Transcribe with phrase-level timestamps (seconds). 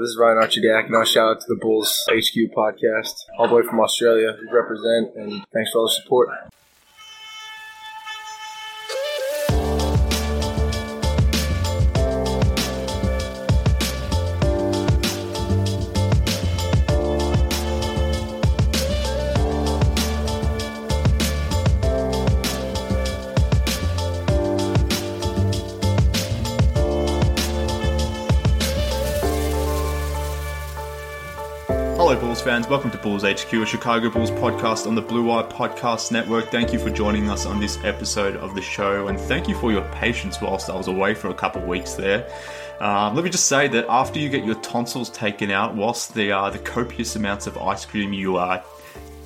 [0.00, 3.54] This is Ryan Archidiak, and I shout out to the Bulls HQ podcast, all the
[3.54, 4.34] way from Australia.
[4.40, 6.30] We represent, and thanks for all the support.
[32.40, 32.68] Bulls fans.
[32.68, 36.50] Welcome to Bulls HQ, a Chicago Bulls podcast on the Blue Wire Podcast Network.
[36.50, 39.70] Thank you for joining us on this episode of the show, and thank you for
[39.70, 42.26] your patience whilst I was away for a couple weeks there.
[42.80, 46.28] Um, let me just say that after you get your tonsils taken out, whilst the
[46.50, 48.64] the copious amounts of ice cream you are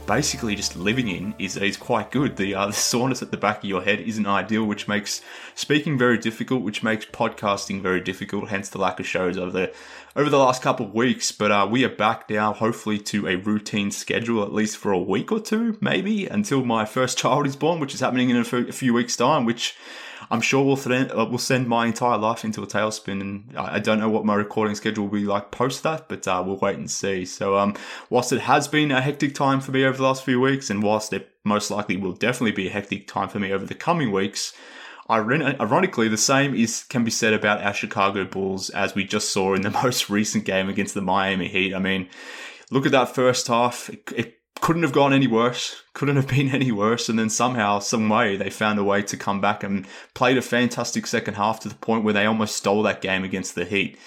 [0.07, 2.37] basically just living in is, is quite good.
[2.37, 5.21] The, uh, the soreness at the back of your head isn't ideal, which makes
[5.55, 8.49] speaking very difficult, which makes podcasting very difficult.
[8.49, 9.75] Hence the lack of shows over the
[10.17, 11.33] over the last couple of weeks.
[11.33, 14.99] But uh, we are back now, hopefully to a routine schedule at least for a
[14.99, 18.45] week or two, maybe until my first child is born, which is happening in a
[18.45, 19.45] few, a few weeks' time.
[19.45, 19.77] Which
[20.31, 23.77] I'm sure will th- uh, will send my entire life into a tailspin, and I,
[23.77, 26.57] I don't know what my recording schedule will be like post that, but uh, we'll
[26.57, 27.25] wait and see.
[27.25, 27.75] So, um,
[28.11, 30.83] whilst it has been a hectic time for me over the last few weeks, and
[30.83, 34.11] whilst it most likely will definitely be a hectic time for me over the coming
[34.11, 34.53] weeks.
[35.11, 39.55] Ironically, the same is can be said about our Chicago Bulls as we just saw
[39.55, 41.75] in the most recent game against the Miami Heat.
[41.75, 42.09] I mean,
[42.71, 43.91] look at that first half.
[43.91, 45.83] It, it couldn't have gone any worse.
[45.93, 47.11] Couldn't have been any worse.
[47.11, 50.43] And then somehow, some way, they found a way to come back and played a
[50.43, 53.99] fantastic second half to the point where they almost stole that game against the Heat.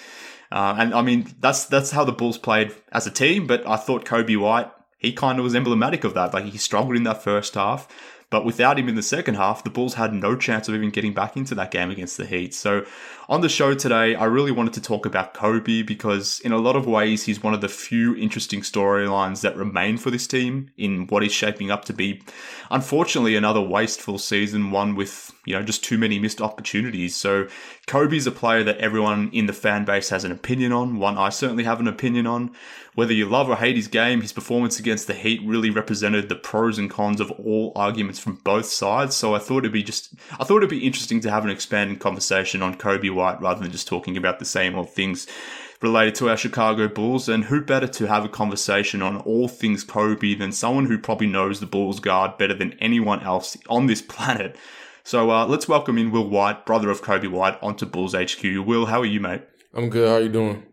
[0.50, 3.46] Uh, and I mean, that's that's how the Bulls played as a team.
[3.46, 6.34] But I thought Coby White, he kind of was emblematic of that.
[6.34, 7.86] Like he struggled in that first half.
[8.28, 11.14] But without him in the second half, the Bulls had no chance of even getting
[11.14, 12.52] back into that game against the Heat.
[12.52, 12.84] So
[13.28, 16.76] on the show today, I really wanted to talk about Coby because in a lot
[16.76, 21.06] of ways, he's one of the few interesting storylines that remain for this team in
[21.08, 22.22] what is shaping up to be,
[22.70, 27.14] unfortunately, another wasteful season, one with, you know, just too many missed opportunities.
[27.14, 27.48] So
[27.86, 31.28] Coby's a player that everyone in the fan base has an opinion on, one I
[31.28, 32.52] certainly have an opinion on.
[32.94, 36.34] Whether you love or hate his game, his performance against the Heat really represented the
[36.34, 39.14] pros and cons of all arguments from both sides.
[39.14, 42.00] So I thought it'd be just, I thought it'd be interesting to have an expanded
[42.00, 45.26] conversation on Coby White rather than just talking about the same old things
[45.82, 47.28] related to our Chicago Bulls.
[47.28, 51.26] And who better to have a conversation on all things Coby than someone who probably
[51.26, 54.56] knows the Bulls guard better than anyone else on this planet.
[55.04, 58.42] So uh, let's welcome in Will White, brother of Coby White, onto Bulls HQ.
[58.66, 59.42] Will, how are you, mate?
[59.74, 60.08] I'm good.
[60.08, 60.64] How are you doing?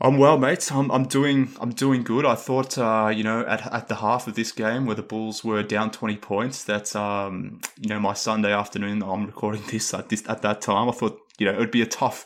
[0.00, 0.70] I'm well, mate.
[0.72, 2.26] I'm, I'm doing I'm doing good.
[2.26, 5.44] I thought, uh, you know, at, at the half of this game where the Bulls
[5.44, 9.02] were down 20 points, that's um, you know, my Sunday afternoon.
[9.02, 10.88] I'm recording this at this at that time.
[10.88, 12.24] I thought, you know, it would be a tough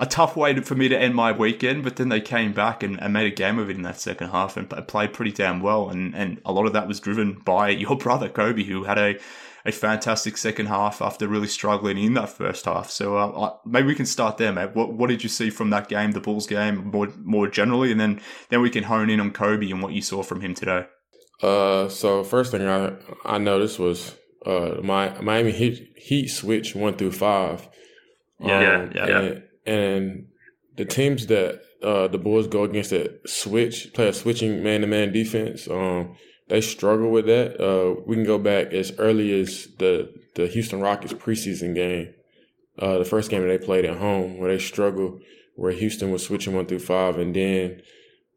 [0.00, 1.84] a tough way to, for me to end my weekend.
[1.84, 4.30] But then they came back and, and, made a game of it in that second
[4.30, 5.90] half and played pretty damn well.
[5.90, 9.18] And and a lot of that was driven by your brother Coby, who had a
[9.64, 12.90] a fantastic second half after really struggling in that first half.
[12.90, 14.74] So uh, maybe we can start there, mate.
[14.74, 18.00] What what did you see from that game, the Bulls game, more more generally, and
[18.00, 20.86] then then we can hone in on Coby and what you saw from him today.
[21.42, 22.94] Uh, so first thing I
[23.24, 27.68] I noticed was uh my Miami Heat, Heat switch one through five.
[28.40, 29.18] Yeah, um, yeah, yeah.
[29.18, 30.26] And, and
[30.76, 34.86] the teams that uh the Bulls go against that switch play a switching man to
[34.86, 35.68] man defense.
[35.68, 36.16] Um,
[36.48, 37.60] they struggle with that.
[37.60, 42.12] Uh, we can go back as early as the the Houston Rockets preseason game,
[42.78, 45.20] uh, the first game that they played at home, where they struggled,
[45.54, 47.82] where Houston was switching one through five, and then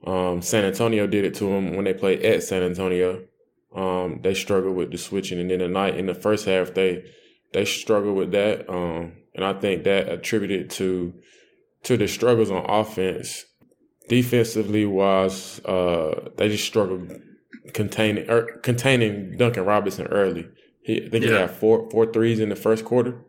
[0.06, 3.24] um, San Antonio did it to them when they played at San Antonio.
[3.76, 7.04] Um, they struggled with the switching, and then the night in the first half they
[7.52, 11.14] they struggled with that, um, and I think that attributed to
[11.84, 13.46] to the struggles on offense
[14.08, 17.12] defensively was uh, they just struggled
[17.74, 20.48] containing er, containing Duncan Robinson early.
[20.82, 21.32] He, I think yeah.
[21.32, 23.20] he had four four threes in the first quarter.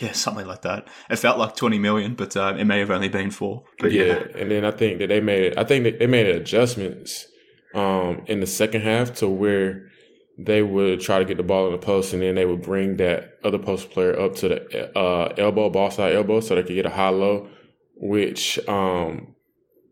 [0.00, 0.86] Yeah, something like that.
[1.08, 3.64] It felt like twenty million, but uh, it may have only been four.
[3.78, 4.04] But yeah.
[4.04, 4.24] yeah.
[4.34, 7.26] and then I think that they made I think that they made adjustments
[7.74, 9.90] um, in the second half to where
[10.38, 12.96] they would try to get the ball in the post, and then they would bring
[12.98, 16.74] that other post player up to the uh, elbow, ball side elbow, so they could
[16.74, 17.48] get a high low,
[17.96, 19.34] which um,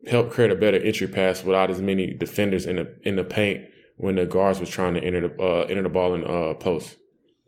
[0.06, 3.64] helped create a better entry pass without as many defenders in the in the paint
[3.96, 6.96] when the guards was trying to enter the uh, enter the ball in uh, post.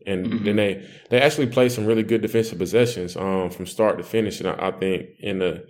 [0.07, 0.45] And mm-hmm.
[0.45, 4.41] then they they actually played some really good defensive possessions um, from start to finish.
[4.41, 5.67] And I, I, think in the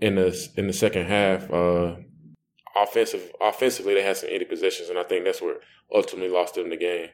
[0.00, 1.96] in the in the second half, uh,
[2.76, 5.56] offensive offensively they had some empty possessions, and I think that's where
[5.92, 7.08] ultimately lost them the game.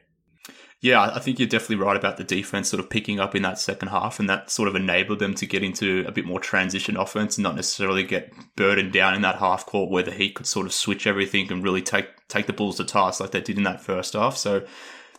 [0.81, 3.59] Yeah, I think you're definitely right about the defense sort of picking up in that
[3.59, 6.97] second half, and that sort of enabled them to get into a bit more transition
[6.97, 10.47] offense and not necessarily get burdened down in that half court where the Heat could
[10.47, 13.57] sort of switch everything and really take take the Bulls to task like they did
[13.57, 14.35] in that first half.
[14.35, 14.65] So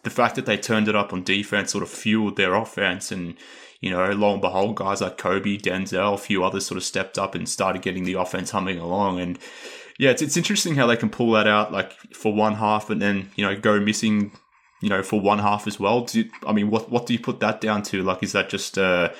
[0.03, 3.37] the fact that they turned it up on defense sort of fueled their offense, and
[3.81, 7.21] you know, lo and behold, guys like Coby, Denzel, a few others sort of stepped
[7.21, 9.39] up and started getting the offense humming along, and
[10.03, 13.01] yeah, it's, it's interesting how they can pull that out like for one half and
[13.01, 14.33] then, you know, go missing,
[14.81, 16.09] you know, for one half as well.
[16.11, 18.03] You, I mean, what, what do you put that down to?
[18.03, 19.11] Like, is that just, uh,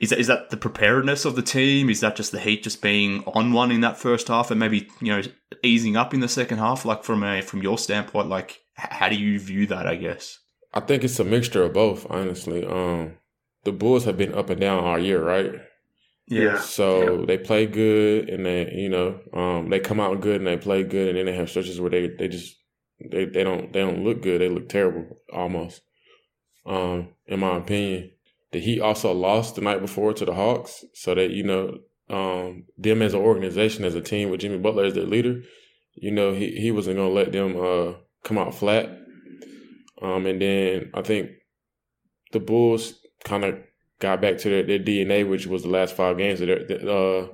[0.00, 1.88] is that, is that the preparedness of the team?
[1.88, 4.88] Is that just the Heat just being on one in that first half and maybe,
[5.00, 5.22] you know,
[5.62, 6.84] easing up in the second half?
[6.84, 10.40] Like from a, from your standpoint, like how do you view that, I guess?
[10.72, 12.66] I think it's a mixture of both, honestly.
[12.66, 13.18] Um,
[13.62, 15.60] the Bulls have been up and down all year, right?
[16.26, 16.58] Yeah.
[16.58, 17.26] So yeah.
[17.26, 20.82] they play good and they, you know, um, they come out good and they play
[20.82, 22.56] good and then they have stretches where they, they just
[23.10, 24.40] they, they don't they don't look good.
[24.40, 25.82] They look terrible almost.
[26.66, 28.10] Um, in my opinion.
[28.52, 30.84] The Heat also lost the night before to the Hawks.
[30.94, 31.78] So that, you know,
[32.08, 35.42] um, them as an organization, as a team with Jimmy Butler as their leader,
[35.94, 38.86] you know, he, he wasn't gonna let them uh, come out flat.
[40.00, 41.30] Um, and then I think
[42.32, 42.94] the Bulls
[43.24, 43.58] kind of
[44.04, 47.26] got back to their, their DNA, which was the last five games of their, uh,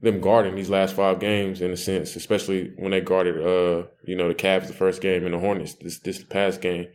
[0.00, 4.14] them guarding these last five games in a sense, especially when they guarded, uh, you
[4.14, 6.86] know, the Cavs the first game and the Hornets this this past game.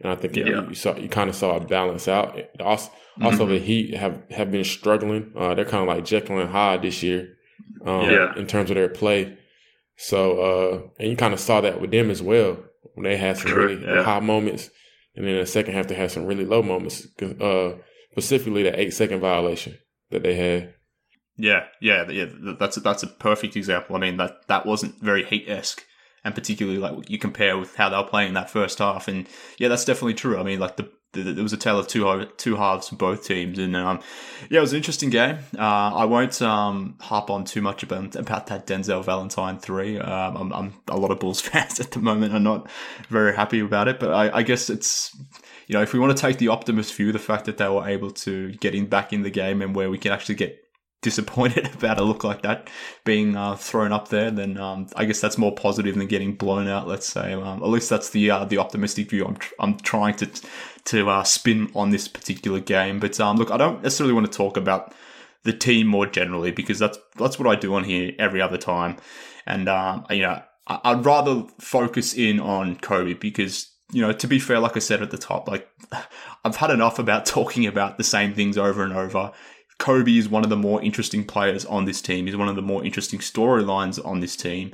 [0.00, 0.44] And I think yeah.
[0.44, 2.38] you, you, saw you kind of saw it balance out.
[2.60, 2.90] Also,
[3.20, 3.52] also mm-hmm.
[3.52, 5.32] the Heat have have been struggling.
[5.36, 7.36] Uh, they're kind of like Jekyll and Hyde this year,
[7.84, 8.34] um, yeah.
[8.36, 9.36] in terms of their play.
[9.96, 12.58] So, uh, and you kind of saw that with them as well
[12.94, 14.02] when they had some True, really yeah.
[14.02, 14.70] high moments,
[15.14, 17.06] and then in the second half they had some really low moments.
[17.20, 17.76] Uh,
[18.16, 19.76] specifically the eight second violation
[20.10, 20.74] that they had.
[21.36, 22.26] Yeah, yeah, yeah.
[22.58, 23.94] That's a, that's a perfect example.
[23.94, 25.84] I mean that that wasn't very Heat esque,
[26.24, 29.28] and particularly like you compare with how they were playing that first half, and
[29.58, 30.38] yeah, that's definitely true.
[30.38, 33.26] I mean, like the, the there was a tale of two two halves for both
[33.26, 34.00] teams, and um,
[34.48, 35.40] yeah, it was an interesting game.
[35.58, 39.98] Uh, I won't um harp on too much about about that Denzel Valentine three.
[39.98, 42.70] Um, I'm, I'm a lot of Bulls fans at the moment are not
[43.10, 45.14] very happy about it, but I, I guess it's
[45.66, 47.86] you know, if we want to take the optimist view, the fact that they were
[47.86, 50.58] able to get in back in the game and where we can actually get
[51.02, 52.68] disappointed about a look like that
[53.04, 56.68] being uh, thrown up there, then um, I guess that's more positive than getting blown
[56.68, 56.88] out.
[56.88, 60.14] Let's say, um, at least that's the uh, the optimistic view I'm tr- I'm trying
[60.16, 60.30] to
[60.86, 62.98] to uh, spin on this particular game.
[62.98, 64.94] But um, look, I don't necessarily want to talk about
[65.44, 68.96] the team more generally because that's that's what I do on here every other time,
[69.46, 74.38] and um, you know I'd rather focus in on Coby because you know, to be
[74.38, 75.68] fair, like I said at the top, like
[76.44, 79.32] I've had enough about talking about the same things over and over.
[79.78, 82.26] Coby is one of the more interesting players on this team.
[82.26, 84.72] He's one of the more interesting storylines on this team.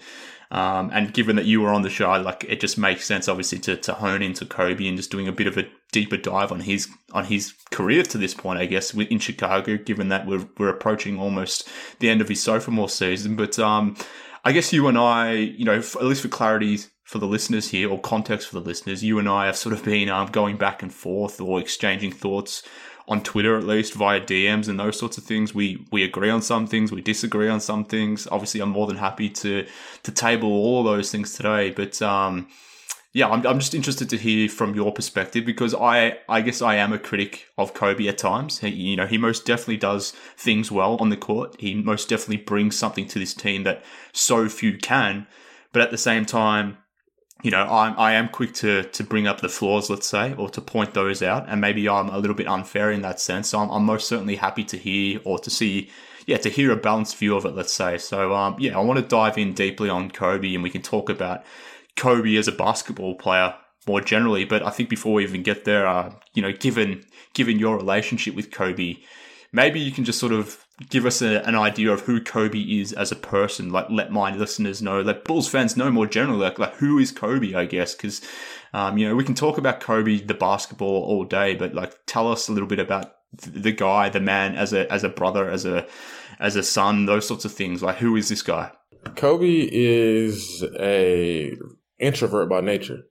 [0.52, 3.58] Um, and given that you were on the show, like it just makes sense, obviously,
[3.60, 6.60] to, to hone into Coby and just doing a bit of a deeper dive on
[6.60, 8.58] his on his career to this point.
[8.58, 11.68] I guess in Chicago, given that we're we're approaching almost
[12.00, 13.34] the end of his sophomore season.
[13.34, 13.96] But um,
[14.44, 16.80] I guess you and I, you know, at least for clarity
[17.12, 19.84] for the listeners here, or context for the listeners, you and I have sort of
[19.84, 22.62] been um, going back and forth or exchanging thoughts
[23.06, 25.54] on Twitter, at least via DMs and those sorts of things.
[25.54, 28.26] We we agree on some things, we disagree on some things.
[28.32, 29.66] Obviously, I'm more than happy to
[30.04, 31.70] to table all those things today.
[31.70, 32.48] But um,
[33.12, 36.76] yeah, I'm, I'm just interested to hear from your perspective because I I guess I
[36.76, 38.60] am a critic of Coby at times.
[38.60, 41.56] He, you know, he most definitely does things well on the court.
[41.58, 45.26] He most definitely brings something to this team that so few can.
[45.72, 46.78] But at the same time,
[47.42, 50.48] you know, I'm, I am quick to, to bring up the flaws, let's say, or
[50.50, 51.48] to point those out.
[51.48, 53.48] And maybe I'm a little bit unfair in that sense.
[53.48, 55.90] So I'm, I'm most certainly happy to hear or to see,
[56.26, 57.98] yeah, to hear a balanced view of it, let's say.
[57.98, 61.10] So, um, yeah, I want to dive in deeply on Coby and we can talk
[61.10, 61.44] about
[61.96, 63.54] Coby as a basketball player
[63.88, 64.44] more generally.
[64.44, 68.36] But I think before we even get there, uh, you know, given, given your relationship
[68.36, 69.02] with Coby,
[69.50, 72.92] maybe you can just sort of give us a, an idea of who Coby is
[72.92, 73.70] as a person.
[73.70, 77.12] Like, let my listeners know, let Bulls fans know more generally, like, like who is
[77.12, 77.54] Coby?
[77.54, 78.22] I guess because
[78.72, 82.30] um, you know we can talk about Coby the basketball all day, but like tell
[82.30, 85.64] us a little bit about the guy, the man, as a as a brother, as
[85.64, 85.86] a
[86.40, 87.82] as a son, those sorts of things.
[87.82, 88.72] Like, who is this guy?
[89.04, 91.56] Coby is a
[91.98, 93.02] introvert by nature.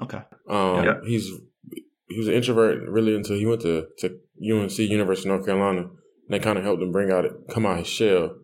[0.00, 0.22] Okay.
[0.48, 0.94] Um, yeah.
[1.04, 1.30] he's
[2.08, 5.90] he was an introvert really until he went to, to UNC, University of North Carolina.
[6.28, 8.36] And they kind of helped him bring out it, come out his shell.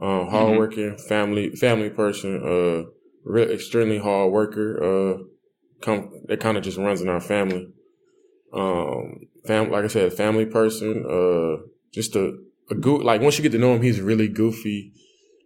[0.00, 1.08] Um, hardworking, mm-hmm.
[1.08, 2.90] family family person, uh,
[3.24, 4.82] real extremely hard worker.
[4.82, 5.22] Uh,
[5.80, 7.68] come it kind of just runs in our family.
[8.52, 11.04] Um, fam, like I said, family person.
[11.08, 12.36] Uh, just a
[12.70, 14.92] a like once you get to know him, he's really goofy,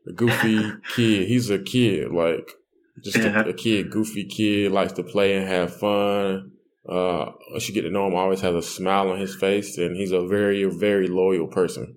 [0.08, 1.28] a goofy kid.
[1.28, 2.50] He's a kid, like
[3.04, 6.52] just a, a, kid, goofy kid, likes to play and have fun.
[6.88, 9.96] Uh, once you get to know him, always has a smile on his face, and
[9.96, 11.96] he's a very, very loyal person.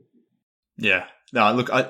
[0.78, 1.06] Yeah.
[1.32, 1.90] No, look, I,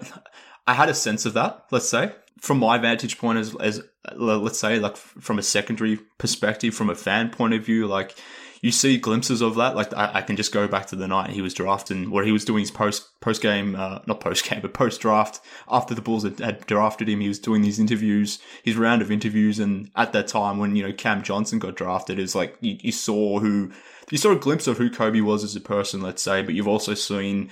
[0.68, 1.66] I had a sense of that.
[1.72, 3.82] Let's say from my vantage point, as as
[4.16, 8.16] let's say, like from a secondary perspective, from a fan point of view, like
[8.62, 9.76] you see glimpses of that.
[9.76, 12.32] Like I, I, can just go back to the night he was drafting, where he
[12.32, 15.40] was doing his post post game, uh, not post game, but post draft.
[15.70, 19.12] After the Bulls had, had, drafted him, he was doing these interviews, his round of
[19.12, 22.78] interviews, and at that time when you know Cam Johnson got drafted, is like you,
[22.82, 23.72] you saw who
[24.12, 26.68] you saw a glimpse of who Coby was as a person, let's say, but you've
[26.68, 27.50] also seen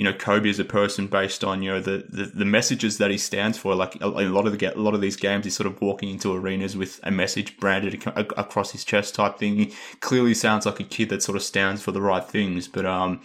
[0.00, 3.10] you know Coby as a person based on you know the, the, the messages that
[3.10, 3.74] he stands for.
[3.74, 6.08] Like a, a, lot of the a lot of these games, he's sort of walking
[6.08, 9.56] into arenas with a message branded ac- across his chest type thing.
[9.56, 12.66] He clearly sounds like a kid that sort of stands for the right things.
[12.66, 13.20] But um,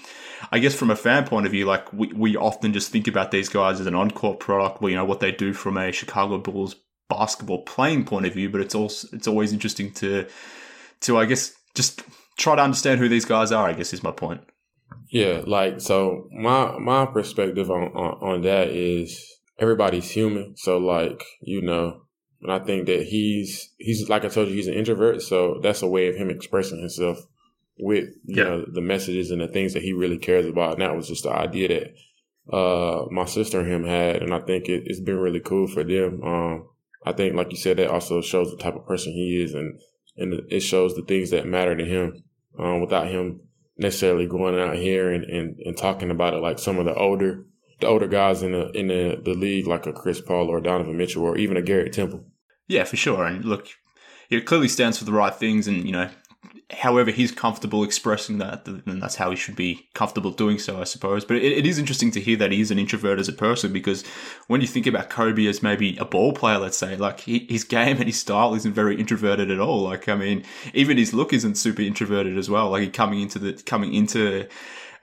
[0.52, 3.32] I guess from a fan point of view, like we, we often just think about
[3.32, 4.82] these guys as an on-court product.
[4.82, 6.76] Well, you know what they do from a Chicago Bulls
[7.08, 10.28] basketball playing point of view, but it's also it's always interesting to
[11.00, 12.04] to I guess just
[12.38, 13.66] try to understand who these guys are.
[13.66, 14.42] I guess is my point.
[15.10, 20.56] Yeah, like so my my perspective on, on, on that is everybody's human.
[20.58, 22.02] So like, you know,
[22.42, 25.82] and I think that he's he's like I told you, he's an introvert, so that's
[25.82, 27.20] a way of him expressing himself
[27.78, 28.44] with you yeah.
[28.44, 30.74] know the messages and the things that he really cares about.
[30.74, 34.40] And that was just the idea that uh my sister and him had, and I
[34.40, 36.22] think it, has been really cool for them.
[36.24, 36.68] Um,
[37.06, 39.80] I think, like you said, that also shows the type of person he is, and
[40.18, 42.24] and it shows the things that matter to him.
[42.58, 43.42] Um, without him
[43.78, 47.46] necessarily going out here and, and, and talking about it like some of the older
[47.82, 50.98] the older guys in the in the, the league like a Chris Paul or Donovan
[50.98, 52.24] Mitchell or even a Garrett Temple.
[52.68, 53.26] Yeah, for sure.
[53.26, 53.68] And look,
[54.30, 56.10] it clearly stands for the right things and you know
[56.72, 60.84] however he's comfortable expressing that, then that's how he should be comfortable doing so, I
[60.84, 61.24] suppose.
[61.24, 63.72] But it, it is interesting to hear that he is an introvert as a person
[63.72, 64.04] because
[64.48, 67.64] when you think about Coby as maybe a ball player, let's say, like he, his
[67.64, 69.84] game and his style isn't very introverted at all.
[69.84, 70.44] Like, I mean,
[70.74, 72.72] even his look isn't super introverted as well.
[72.72, 74.48] Like he coming into the coming into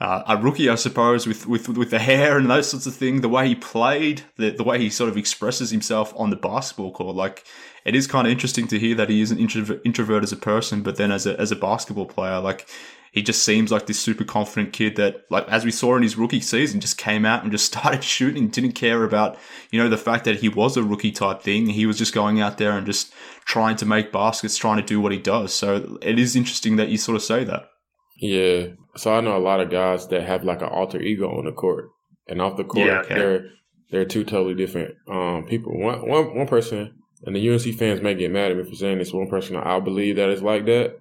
[0.02, 3.21] uh, a rookie, I suppose, with, with with the hair and those sorts of things,
[3.21, 6.90] the way he played, the the way he sort of expresses himself on the basketball
[6.90, 7.44] court, like
[7.85, 10.37] it is kind of interesting to hear that he is an introvert, introvert as a
[10.37, 12.68] person, but then as a as a basketball player, like
[13.12, 16.18] he just seems like this super confident kid that, like as we saw in his
[16.18, 19.38] rookie season, just came out and just started shooting, didn't care about
[19.71, 21.66] you know the fact that he was a rookie type thing.
[21.66, 23.12] He was just going out there and just
[23.44, 25.54] trying to make baskets, trying to do what he does.
[25.54, 27.68] So it is interesting that you sort of say that.
[28.16, 28.66] Yeah.
[28.96, 31.52] So I know a lot of guys that have like an alter ego on the
[31.52, 31.90] court,
[32.28, 33.14] and off the court, yeah, okay.
[33.14, 33.50] they're
[33.90, 35.78] they're two totally different um, people.
[35.78, 36.94] One one one person
[37.25, 39.12] and the UNC fans may get mad at me for saying this.
[39.12, 40.99] One person I believe that is like that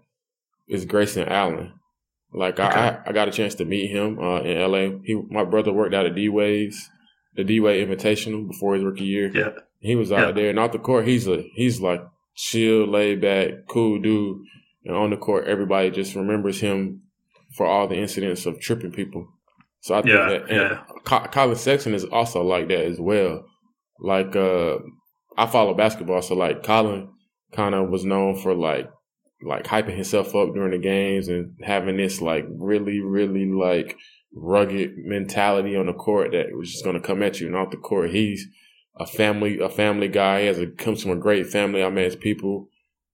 [0.68, 1.74] is Grayson Allen.
[2.34, 2.80] Like okay.
[2.80, 5.00] I, I got a chance to meet him uh, in LA.
[5.04, 6.90] He, my brother worked out at D Waves,
[7.36, 9.32] the D Wade Invitational before his rookie year.
[9.34, 10.32] Yeah, he was out yeah.
[10.32, 11.08] there and off the court.
[11.08, 12.02] He's a he's like
[12.36, 14.38] chill, laid back, cool dude.
[14.86, 17.02] And on the court, everybody just remembers him
[17.56, 19.28] for all the incidents of tripping people.
[19.82, 21.28] So I think yeah, that and yeah.
[21.28, 23.46] Collin Sexton is also like that as well.
[24.00, 24.78] Like uh,
[25.38, 27.10] I follow basketball, so like Collin
[27.54, 28.90] kind of was known for like
[29.44, 33.98] like hyping himself up during the games and having this like really really like
[34.34, 37.72] rugged mentality on the court that was just going to come at you and off
[37.72, 38.12] the court.
[38.12, 38.48] He's
[38.98, 40.42] a family a family guy.
[40.42, 41.84] He has a comes from a great family.
[41.84, 42.70] I met his people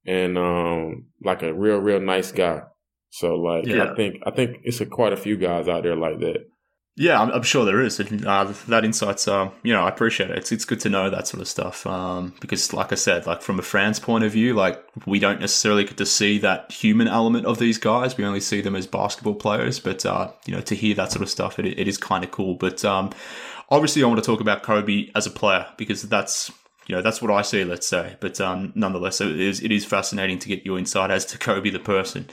[0.06, 2.64] and um like a real real nice guy.
[3.10, 3.92] So like yeah.
[3.92, 6.46] I think I think it's a, quite a few guys out there like that.
[7.00, 8.00] Yeah, I'm, I'm sure there is.
[8.00, 10.38] Uh, that insight's, uh, you know, I appreciate it.
[10.40, 13.44] It's, it's good to know that sort of stuff um, because, like I said, like
[13.44, 17.08] from a Fran's point of view, like we don't necessarily get to see that human
[17.08, 18.18] element of these guys.
[18.18, 19.80] We only see them as basketball players.
[19.80, 22.32] But uh, you know, to hear that sort of stuff, it, it is kind of
[22.32, 22.56] cool.
[22.56, 23.12] But um,
[23.70, 26.52] obviously, I want to talk about Coby as a player because that's
[26.88, 27.64] you know that's what I see.
[27.64, 31.26] Let's say, but um, nonetheless, it is it is fascinating to get your insight as
[31.28, 32.30] to Coby the person.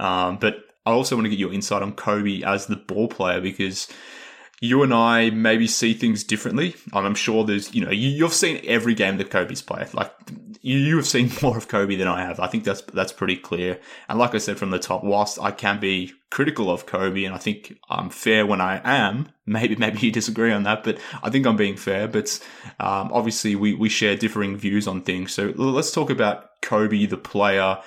[0.00, 3.40] Um, but I also want to get your insight on Coby as the ball player
[3.40, 3.88] because
[4.60, 6.74] you and I maybe see things differently.
[6.92, 9.92] And I'm sure there's, you know, you, have seen every game that Coby's played.
[9.94, 10.12] Like
[10.60, 12.40] you, you have seen more of Coby than I have.
[12.40, 13.80] I think that's that's pretty clear.
[14.08, 17.34] And like I said from the top, whilst I can be critical of Coby, and
[17.34, 19.28] I think I'm fair when I am.
[19.46, 22.06] Maybe maybe you disagree on that, but I think I'm being fair.
[22.06, 22.38] But
[22.80, 25.32] um, obviously, we we share differing views on things.
[25.32, 27.78] So let's talk about Coby, the player,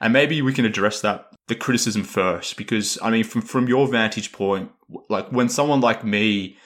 [0.00, 3.88] and maybe we can address that the criticism first because I mean from from your
[3.88, 4.70] vantage point
[5.08, 6.56] like when someone like me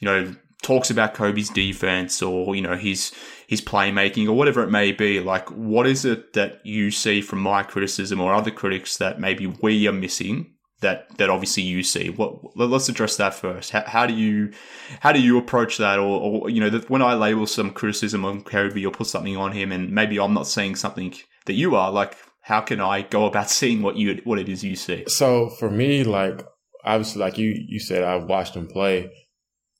[0.00, 3.12] you know talks about Coby's defense or you know his
[3.46, 7.40] his playmaking or whatever it may be like what is it that you see from
[7.40, 12.10] my criticism or other critics that maybe we are missing that that obviously you see
[12.10, 14.52] what let's address that first how, how do you
[15.00, 18.24] how do you approach that or, or you know that when I label some criticism
[18.24, 21.14] on Coby or put something on him and maybe I'm not seeing something
[21.46, 24.62] that you are like how can I go about seeing what you what it is
[24.62, 25.04] you see?
[25.08, 26.44] So for me, like
[26.84, 29.10] obviously, like you you said, I've watched him play.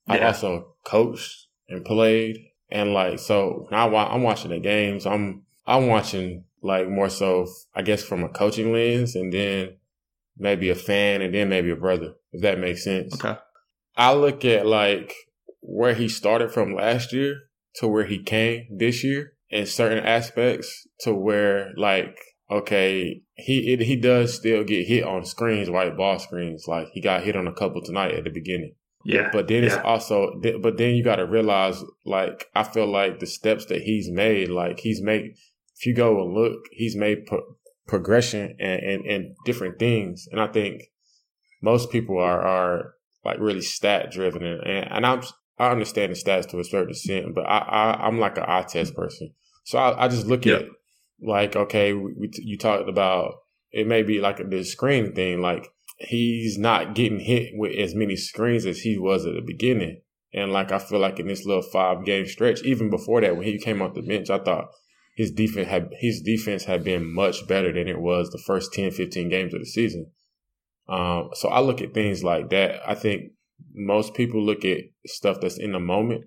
[0.09, 0.15] Yeah.
[0.15, 2.39] I've also coached and played,
[2.71, 5.07] and like so now I'm watching the games.
[5.07, 9.77] I'm I'm watching like more so, I guess, from a coaching lens, and then
[10.37, 13.15] maybe a fan, and then maybe a brother, if that makes sense.
[13.15, 13.39] Okay.
[13.97, 15.15] I look at like
[15.61, 17.43] where he started from last year
[17.77, 22.19] to where he came this year in certain aspects to where like
[22.51, 26.67] okay, he it, he does still get hit on screens, white ball screens.
[26.69, 28.75] Like he got hit on a couple tonight at the beginning.
[29.05, 29.31] Yeah.
[29.33, 29.75] But then yeah.
[29.75, 33.83] it's also, but then you got to realize, like, I feel like the steps that
[33.83, 35.35] he's made, like he's made,
[35.77, 37.57] if you go and look, he's made pro-
[37.87, 40.29] progression and, and, and different things.
[40.31, 40.85] And I think
[41.61, 42.95] most people are, are
[43.25, 44.45] like really stat driven.
[44.45, 45.23] And, and I'm,
[45.59, 48.63] I understand the stats to a certain extent, but I, I, I'm like an eye
[48.63, 49.33] test person.
[49.65, 50.57] So I, I just look yeah.
[50.57, 50.65] at
[51.23, 53.35] like okay, we, we, you talked about
[53.71, 55.41] it may be like the screen thing.
[55.41, 55.69] Like
[56.05, 60.01] he's not getting hit with as many screens as he was at the beginning.
[60.35, 63.47] And like I feel like in this little five game stretch, even before that, when
[63.47, 64.69] he came off the bench, I thought
[65.15, 68.93] his defense had his defense had been much better than it was the first 10,
[68.93, 70.11] 15 games of the season.
[70.89, 72.81] Um, so I look at things like that.
[72.87, 73.33] I think
[73.75, 76.25] most people look at stuff that's in the moment,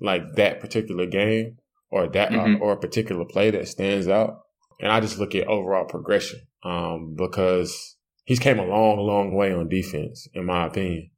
[0.00, 1.56] like that particular game,
[1.90, 2.62] or that uh, mm-hmm.
[2.62, 4.40] or, or, a particular play that stands out.
[4.80, 7.95] And I just look at overall progression um, because
[8.26, 11.10] he's came a long, long way on defense, in my opinion.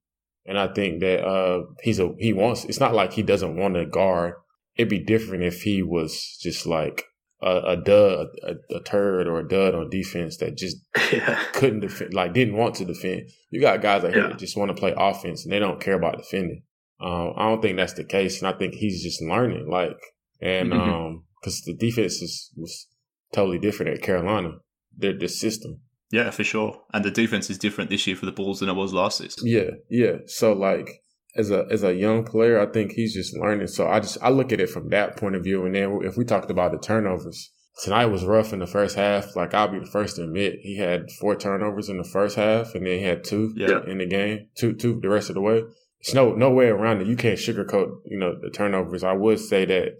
[0.46, 2.64] And I think that uh, he's a he wants.
[2.64, 4.34] It's not like he doesn't want to guard.
[4.76, 7.04] It'd be different if he was just like
[7.42, 10.76] a, a dud, a, a, turd, or a dud on defense that just
[11.12, 11.42] yeah.
[11.52, 13.28] couldn't defend, like didn't want to defend.
[13.50, 14.28] You got guys like yeah.
[14.28, 16.62] that just want to play offense and they don't care about defending.
[17.00, 19.68] Um, I don't think that's the case, and I think he's just learning.
[19.68, 19.98] Like
[20.40, 20.80] and mm-hmm.
[20.80, 22.86] um, because the defense is, was
[23.32, 24.52] totally different at Carolina,
[24.96, 25.80] the the system.
[26.10, 26.80] Yeah, for sure.
[26.92, 29.46] And the defense is different this year for the Bulls than it was last season.
[29.46, 30.16] Yeah, yeah.
[30.26, 31.02] So like
[31.36, 33.66] as a as a young player, I think he's just learning.
[33.68, 35.64] So I just I look at it from that point of view.
[35.66, 39.36] And then if we talked about the turnovers, tonight was rough in the first half.
[39.36, 42.74] Like I'll be the first to admit, he had four turnovers in the first half,
[42.74, 43.80] and then he had two yeah.
[43.86, 45.62] in the game, two two the rest of the way.
[46.02, 47.06] There's no no way around it.
[47.06, 49.04] You can't sugarcoat, you know, the turnovers.
[49.04, 49.98] I would say that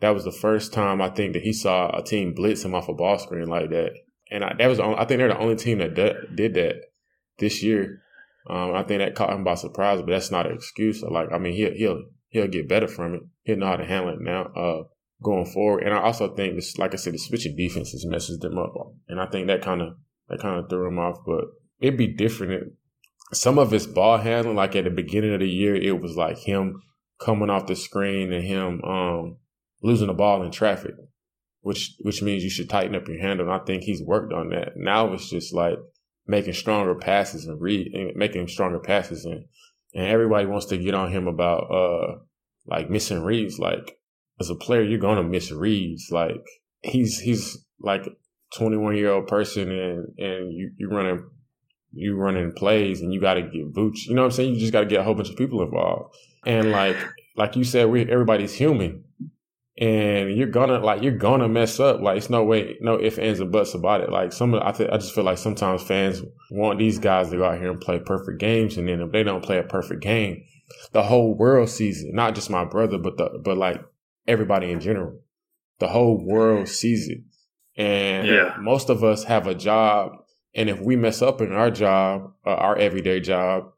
[0.00, 2.88] that was the first time I think that he saw a team blitz him off
[2.88, 3.92] a ball screen like that.
[4.30, 6.76] And I, that was only, I think they're the only team that did that
[7.38, 8.02] this year.
[8.48, 11.02] Um, I think that caught him by surprise, but that's not an excuse.
[11.02, 13.22] Like, I mean, he'll he'll he'll get better from it.
[13.42, 14.82] He'll know how to handle it now, uh,
[15.22, 15.82] going forward.
[15.82, 18.72] And I also think this, like I said, the switching defenses messes them up,
[19.08, 19.96] and I think that kind of
[20.28, 21.18] that kind of threw him off.
[21.26, 21.44] But
[21.80, 22.74] it'd be different.
[23.32, 26.38] Some of his ball handling, like at the beginning of the year, it was like
[26.38, 26.82] him
[27.18, 29.36] coming off the screen and him um
[29.82, 30.94] losing the ball in traffic,
[31.66, 33.44] which which means you should tighten up your handle.
[33.44, 34.76] And I think he's worked on that.
[34.76, 35.76] Now it's just like
[36.24, 39.46] making stronger passes and read and making stronger passes and
[39.92, 42.18] and everybody wants to get on him about uh
[42.68, 43.58] like missing reads.
[43.58, 43.98] Like
[44.38, 46.06] as a player, you're gonna miss reads.
[46.12, 46.46] Like
[46.82, 48.06] he's he's like
[48.54, 51.28] 21 year old person and and you you running
[51.90, 54.06] you running plays and you got to get boots.
[54.06, 54.54] You know what I'm saying?
[54.54, 56.14] You just got to get a whole bunch of people involved.
[56.46, 56.96] And like
[57.34, 59.02] like you said, we everybody's human
[59.78, 62.00] and you're gonna like you're gonna mess up.
[62.00, 64.10] Like it's no way, no ifs, ands, and buts about it.
[64.10, 67.44] Like some, I th- I just feel like sometimes fans want these guys to go
[67.44, 70.42] out here and play perfect games, and then if they don't play a perfect game,
[70.92, 72.14] the whole world sees it.
[72.14, 73.82] Not just my brother, but the but like
[74.26, 75.20] everybody in general.
[75.78, 77.18] The whole world sees it,
[77.76, 78.56] and yeah.
[78.58, 80.12] most of us have a job,
[80.54, 83.72] and if we mess up in our job, uh, our everyday job,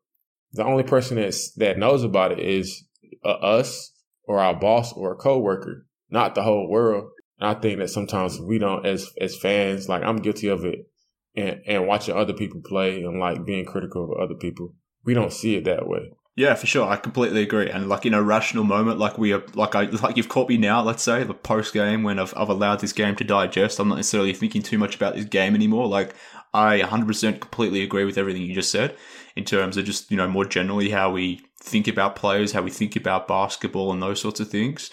[0.53, 2.85] the only person that's that knows about it is
[3.25, 3.91] uh, us
[4.23, 7.11] or our boss or a coworker not the whole world.
[7.41, 10.91] And I think that sometimes we don't, as as fans, like I'm guilty of it,
[11.37, 15.33] and and watching other people play and like being critical of other people, we don't
[15.33, 16.11] see it that way.
[16.39, 16.89] Yeah, for sure.
[16.89, 17.69] I completely agree.
[17.69, 20.57] And like in a rational moment, like we are, like I, like you've caught me
[20.57, 20.81] now.
[20.81, 23.81] Let's say the post game when I've, I've allowed this game to digest.
[23.81, 25.89] I'm not necessarily thinking too much about this game anymore.
[25.89, 26.15] Like
[26.55, 28.97] I 100% completely agree with everything you just said
[29.35, 32.71] in terms of just you know more generally how we think about players, how we
[32.71, 34.91] think about basketball, and those sorts of things.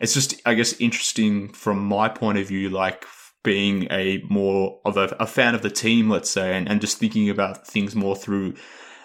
[0.00, 3.04] It's just, I guess, interesting from my point of view, like
[3.44, 6.98] being a more of a, a fan of the team, let's say, and, and just
[6.98, 8.54] thinking about things more through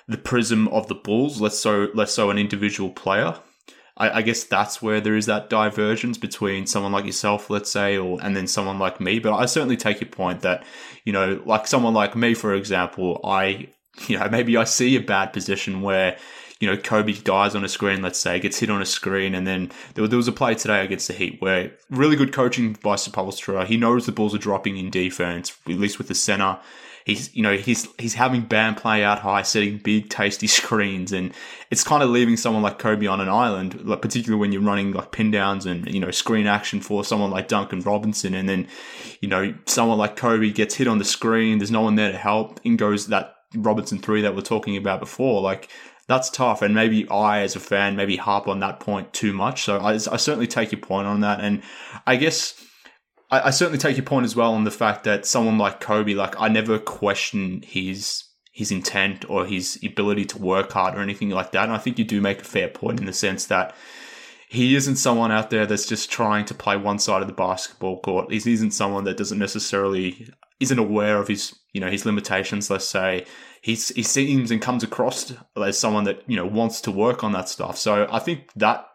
[0.08, 3.36] the prism of the Bulls, less so less so an individual player.
[3.96, 7.96] I, I, guess that's where there is that divergence between someone like yourself, let's say,
[7.96, 9.20] or and then someone like me.
[9.20, 10.66] But I certainly take your point that,
[11.06, 13.70] you know, like someone like me, for example, I
[14.08, 16.18] you know, maybe I see a bad position where,
[16.60, 19.46] you know, Coby dies on a screen, let's say, gets hit on a screen, and
[19.46, 23.66] then there, was a play today against the Heat where really good coaching by Spoelstra.
[23.66, 26.60] He knows the Bulls are dropping in defense, at least with the center
[27.06, 31.34] he's you know he's he's having Bam play out high, setting big tasty screens, and
[31.72, 34.92] it's kind of leaving someone like Coby on an island, like particularly when you're running
[34.92, 38.68] like pin downs and you know screen action for someone like Duncan Robinson, and then
[39.22, 42.18] you know someone like Coby gets hit on the screen, there's no one there to
[42.18, 45.70] help, in goes that Robinson three that we're talking about before, like
[46.08, 46.62] that's tough.
[46.62, 49.64] And maybe I, as a fan, maybe harp on that point too much.
[49.64, 51.40] So I, I, certainly take your point on that.
[51.40, 51.64] And
[52.06, 52.54] I guess
[53.32, 56.16] I, I certainly take your point as well on the fact that someone like Coby,
[56.16, 61.32] like I never question his his intent or his ability to work hard or anything
[61.32, 61.64] like that.
[61.64, 63.74] And I think you do make a fair point in the sense that
[64.48, 68.00] he isn't someone out there that's just trying to play one side of the basketball
[68.02, 68.32] court.
[68.32, 70.30] He isn't someone that doesn't necessarily
[70.64, 72.70] isn't aware of his you know his limitations.
[72.70, 73.26] Let's say
[73.62, 77.32] he's he seems and comes across as someone that you know wants to work on
[77.34, 77.78] that stuff.
[77.78, 78.88] So I think that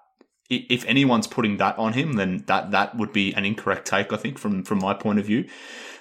[0.50, 4.12] if anyone's putting that on him, then that that would be an incorrect take.
[4.12, 5.48] I think from from my point of view.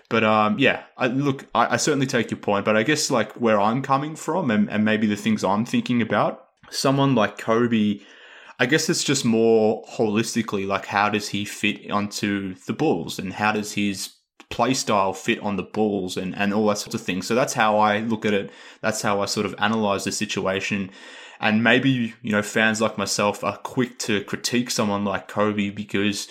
[0.09, 2.63] But um, yeah, I, look, I, I, certainly take your point.
[2.63, 6.01] But I guess like where I'm coming from, and, and maybe the things I'm thinking
[6.01, 8.03] about, someone like Coby,
[8.57, 13.33] I guess it's just more holistically like how does he fit onto the Bulls, and
[13.33, 14.13] how does his
[14.49, 17.27] play style fit on the Bulls and and all that sorts of things.
[17.27, 18.51] So that's how I look at it.
[18.81, 20.91] That's how I sort of analyze the situation.
[21.39, 26.27] And maybe, you know, fans like myself are quick to critique someone like Coby because,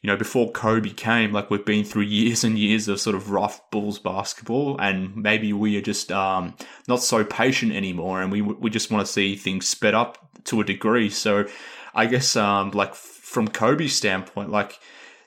[0.00, 3.30] you know, before Coby came, like we've been through years and years of sort of
[3.30, 6.54] rough Bulls basketball, and maybe we are just um,
[6.88, 10.60] not so patient anymore, and we we just want to see things sped up to
[10.60, 11.10] a degree.
[11.10, 11.46] So,
[11.94, 14.78] I guess um, like from Coby's standpoint, like,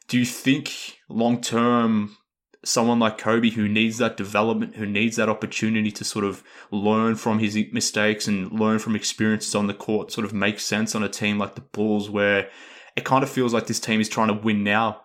[0.08, 2.18] do you think long term
[2.64, 7.16] someone like Coby who needs that development, who needs that opportunity to sort of learn
[7.16, 11.04] from his mistakes and learn from experiences on the court, sort of makes sense on
[11.04, 12.50] a team like the Bulls, where
[12.96, 15.02] it kind of feels like this team is trying to win now,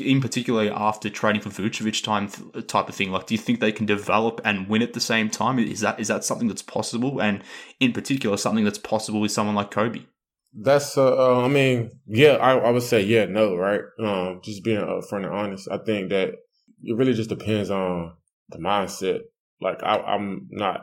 [0.00, 2.28] in particular after trading for Vucevic time
[2.64, 3.10] type of thing.
[3.10, 5.58] Like, do you think they can develop and win at the same time?
[5.58, 7.20] Is that is that something that's possible?
[7.20, 7.42] And
[7.80, 10.06] in particular, something that's possible with someone like Coby.
[10.52, 13.80] That's uh, uh I mean, yeah, I, I would say yeah, no, right?
[13.98, 15.68] Um, just being upfront and honest.
[15.70, 16.34] I think that
[16.82, 18.14] it really just depends on
[18.50, 19.20] the mindset.
[19.60, 20.82] Like I, I'm not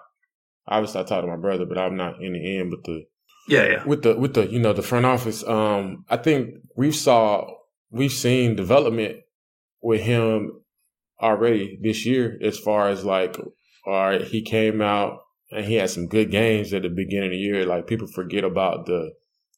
[0.67, 3.05] obviously I talk to my brother, but I'm not in the end with the
[3.47, 3.83] yeah, yeah.
[3.85, 5.43] With the with the you know the front office.
[5.47, 7.47] Um, I think we've saw
[7.91, 9.17] we've seen development
[9.81, 10.51] with him
[11.21, 13.37] already this year as far as like
[13.85, 15.19] all right, he came out
[15.51, 17.65] and he had some good games at the beginning of the year.
[17.65, 19.11] Like people forget about the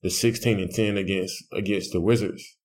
[0.04, 2.58] the sixteen and ten against against the Wizards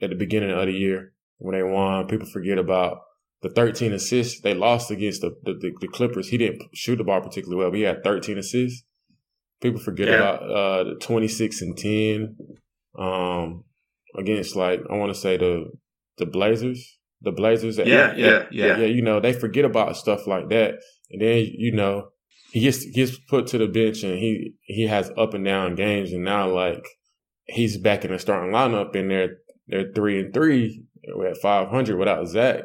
[0.00, 2.06] at the beginning of the year when they won.
[2.06, 3.00] People forget about
[3.42, 6.28] the 13 assists they lost against the, the, the, Clippers.
[6.28, 7.70] He didn't shoot the ball particularly well.
[7.70, 8.84] But he had 13 assists.
[9.60, 10.14] People forget yeah.
[10.14, 12.36] about uh, the 26 and 10
[12.98, 13.64] um,
[14.16, 15.70] against like I want to say the
[16.18, 16.98] the Blazers.
[17.22, 17.78] The Blazers.
[17.78, 18.86] Yeah, yeah, yeah, yeah, yeah.
[18.86, 20.76] You know they forget about stuff like that,
[21.10, 22.08] and then you know
[22.52, 26.12] he gets gets put to the bench and he he has up and down games,
[26.12, 26.86] and now like
[27.44, 29.36] he's back in the starting lineup, and they're
[29.68, 30.84] they're three and three.
[31.14, 32.64] We're at 500 without Zach.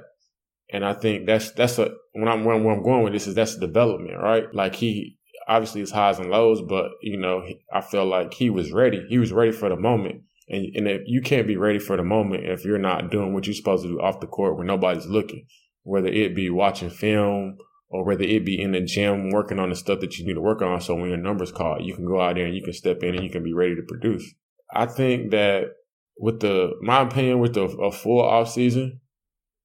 [0.72, 3.58] And I think that's that's a when I'm where I'm going with this is that's
[3.58, 4.54] development, right?
[4.54, 8.72] Like he obviously his highs and lows, but you know I feel like he was
[8.72, 9.06] ready.
[9.08, 12.04] He was ready for the moment, and and if you can't be ready for the
[12.04, 15.06] moment if you're not doing what you're supposed to do off the court when nobody's
[15.06, 15.46] looking,
[15.84, 17.58] whether it be watching film
[17.90, 20.42] or whether it be in the gym working on the stuff that you need to
[20.42, 20.82] work on.
[20.82, 23.16] So when your numbers call, you can go out there and you can step in
[23.16, 24.34] and you can be ready to produce.
[24.74, 25.66] I think that
[26.18, 29.02] with the my opinion with the a full off season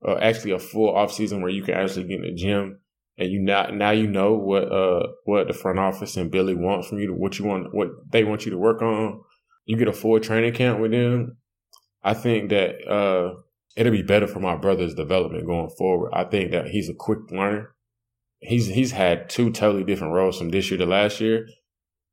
[0.07, 2.81] uh, actually a full off season where you can actually get in the gym
[3.21, 6.87] and you now now you know what uh what the front office and Billy want
[6.87, 9.21] from you to what you want what they want you to work on.
[9.67, 11.37] You get a full training camp with them.
[12.03, 13.35] I think that uh
[13.77, 16.13] it'll be better for my brother's development going forward.
[16.15, 17.75] I think that he's a quick learner.
[18.39, 21.47] He's he's had two totally different roles from this year to last year.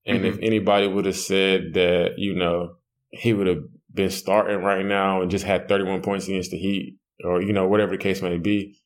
[0.06, 0.28] And mm-hmm.
[0.28, 2.76] if anybody would have said that, you know,
[3.12, 6.98] he would have been starting right now and just had 31 points against the Heat
[7.24, 8.78] or, you know, whatever the case may be,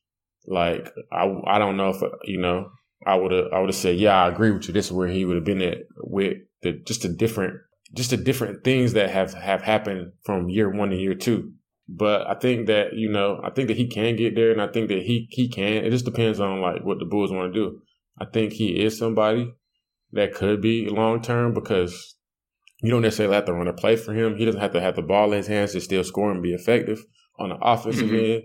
[0.46, 2.70] like, I, I don't know if, you know,
[3.06, 4.74] I would have, I would have said, yeah, I agree with you.
[4.74, 7.54] This is where he would have been at with the, just a different,
[7.94, 11.52] just the different things that have, have happened from year one to year two.
[11.88, 14.68] But I think that, you know, I think that he can get there and I
[14.68, 15.84] think that he, he can.
[15.84, 17.80] It just depends on like what the Bulls want to do.
[18.18, 19.52] I think he is somebody
[20.12, 22.16] that could be long term because
[22.82, 24.36] you don't necessarily have to run a play for him.
[24.36, 26.52] He doesn't have to have the ball in his hands to still score and be
[26.52, 27.04] effective
[27.42, 28.32] on the offensive mm-hmm.
[28.32, 28.42] end.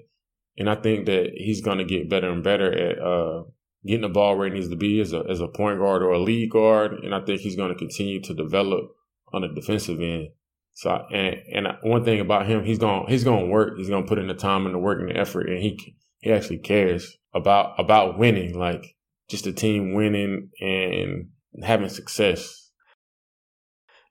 [0.57, 3.43] And I think that he's going to get better and better at uh,
[3.85, 6.11] getting the ball where he needs to be as a, as a point guard or
[6.11, 6.93] a lead guard.
[7.03, 8.89] And I think he's going to continue to develop
[9.33, 10.29] on the defensive end.
[10.73, 13.77] So and and one thing about him, he's going he's going to work.
[13.77, 15.95] He's going to put in the time and the work and the effort, and he
[16.19, 18.95] he actually cares about about winning, like
[19.27, 21.29] just the team winning and
[21.63, 22.66] having success.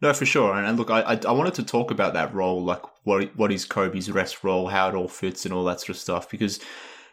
[0.02, 0.54] No, for sure.
[0.54, 4.10] And look, I I wanted to talk about that role, like what what is Coby's
[4.10, 6.30] rest role, how it all fits, and all that sort of stuff.
[6.30, 6.60] Because,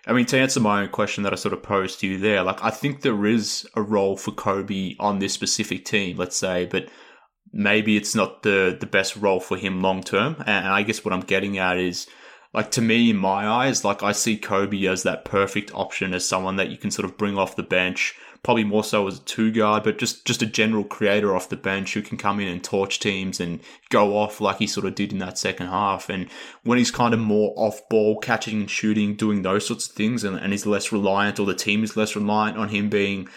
[0.06, 2.44] I mean, to answer my own question that I sort of posed to you there,
[2.44, 6.66] like I think there is a role for Coby on this specific team, let's say,
[6.66, 6.90] but
[7.54, 10.36] maybe it's not the the best role for him long term.
[10.46, 12.08] And I guess what I'm getting at is
[12.54, 16.28] like to me in my eyes, like I see Coby as that perfect option as
[16.28, 19.22] someone that you can sort of bring off the bench, probably more so as a
[19.22, 22.48] two guard, but just just a general creator off the bench who can come in
[22.50, 26.10] and torch teams and go off like he sort of did in that second half.
[26.10, 26.30] And
[26.64, 30.24] when he's kind of more off ball, catching and shooting, doing those sorts of things,
[30.24, 33.30] and, and he's less reliant, or the team is less reliant on him being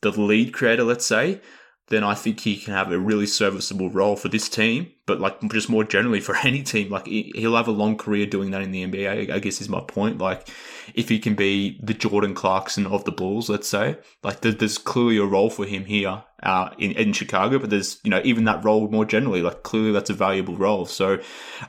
[0.00, 1.40] the lead creator, let's say,
[1.88, 4.90] then I think he can have a really serviceable role for this team.
[5.06, 8.50] But like just more generally for any team, like he'll have a long career doing
[8.52, 9.30] that in the NBA.
[9.30, 10.18] I guess is my point.
[10.18, 10.48] Like
[10.94, 15.18] if he can be the Jordan Clarkson of the Bulls, let's say, like there's clearly
[15.18, 17.58] a role for him here uh, in in Chicago.
[17.58, 20.86] But there's you know even that role more generally, like clearly that's a valuable role.
[20.86, 21.18] So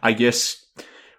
[0.02, 0.66] I guess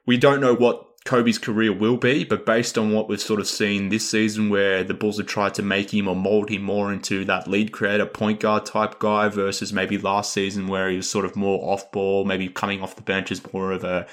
[0.06, 3.46] we don't know what Coby's career will be, but based on what we've sort of
[3.46, 6.92] seen this season, where the Bulls have tried to make him or mold him more
[6.92, 11.08] into that lead creator, point guard type guy, versus maybe last season where he was
[11.08, 14.06] sort of more off ball, maybe coming off the bench as more of a,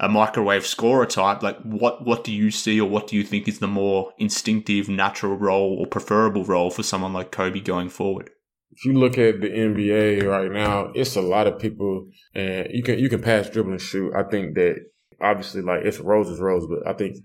[0.00, 1.42] a microwave scorer type.
[1.42, 4.88] Like, what what do you see, or what do you think is the more instinctive,
[4.88, 8.30] natural role or preferable role for someone like Coby going forward?
[8.72, 12.82] if you look at the NBA right now, it's a lot of people, and you
[12.82, 14.14] can you can pass, dribble, and shoot.
[14.14, 14.76] I think that
[15.20, 17.18] obviously like it's roses rose, but I think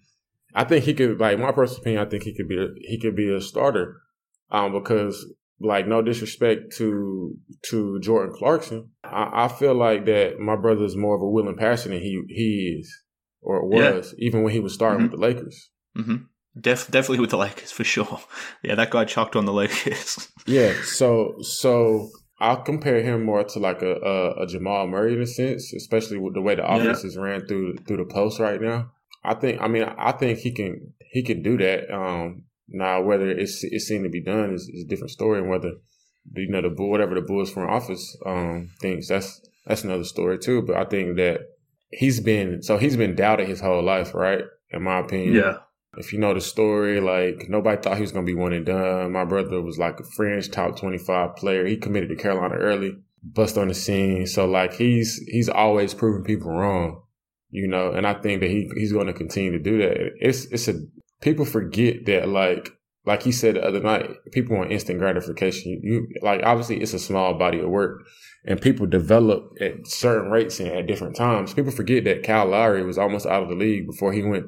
[0.54, 2.06] I think he could like my personal opinion.
[2.06, 4.02] I think he could be a, he could be a starter,
[4.52, 5.26] um, because
[5.60, 7.36] like no disrespect to
[7.70, 11.58] to Jordan Clarkson, I, I feel like that my brother is more of a willing
[11.58, 13.04] passer than he he is
[13.42, 14.28] or was yeah.
[14.28, 15.12] even when he was starting mm-hmm.
[15.12, 15.70] with the Lakers.
[15.98, 16.16] Mm-hmm.
[16.60, 18.20] Def, definitely with the Lakers for sure.
[18.64, 20.30] Yeah, that guy chucked on the Lakers.
[20.48, 25.22] yeah, so so I'll compare him more to like a, a, a, Jamal Murray in
[25.22, 27.08] a sense, especially with the way the offense yeah.
[27.08, 28.92] is ran through through the post right now.
[29.24, 31.94] I think, I mean, I think he can he can do that.
[31.94, 35.50] Um, now, whether it's it's seen to be done is, is a different story, and
[35.50, 35.72] whether
[36.34, 40.38] you know the bull whatever the Bulls front office um, thinks that's that's another story
[40.38, 40.62] too.
[40.62, 41.42] But I think that
[41.92, 44.44] he's been so he's been doubted his whole life, right?
[44.72, 45.58] In my opinion, yeah.
[45.98, 49.12] If you know the story, like nobody thought he was gonna be one and done.
[49.12, 51.66] My brother was like a fringe top twenty five player.
[51.66, 54.28] He committed to Carolina early, bust on the scene.
[54.28, 57.02] So like he's he's always proving people wrong,
[57.50, 57.92] you know.
[57.92, 60.12] And I think that he he's going to continue to do that.
[60.20, 60.76] It's it's a
[61.22, 62.70] people forget that like
[63.06, 65.72] like he said the other night, people want instant gratification.
[65.72, 68.04] You, you like obviously it's a small body of work,
[68.46, 71.54] and people develop at certain rates and at different times.
[71.54, 74.48] People forget that Kyle Lowry was almost out of the league before he went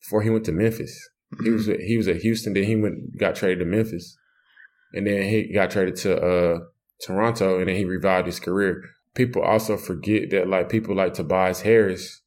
[0.00, 1.08] before he went to Memphis.
[1.34, 1.44] Mm-hmm.
[1.44, 1.82] He was mm-hmm.
[1.82, 4.16] he was at Houston, then he went got traded to Memphis,
[4.92, 6.58] and then he got traded to uh,
[7.04, 8.82] Toronto, and then he revived his career.
[9.14, 12.22] People also forget that like people like Tobias Harris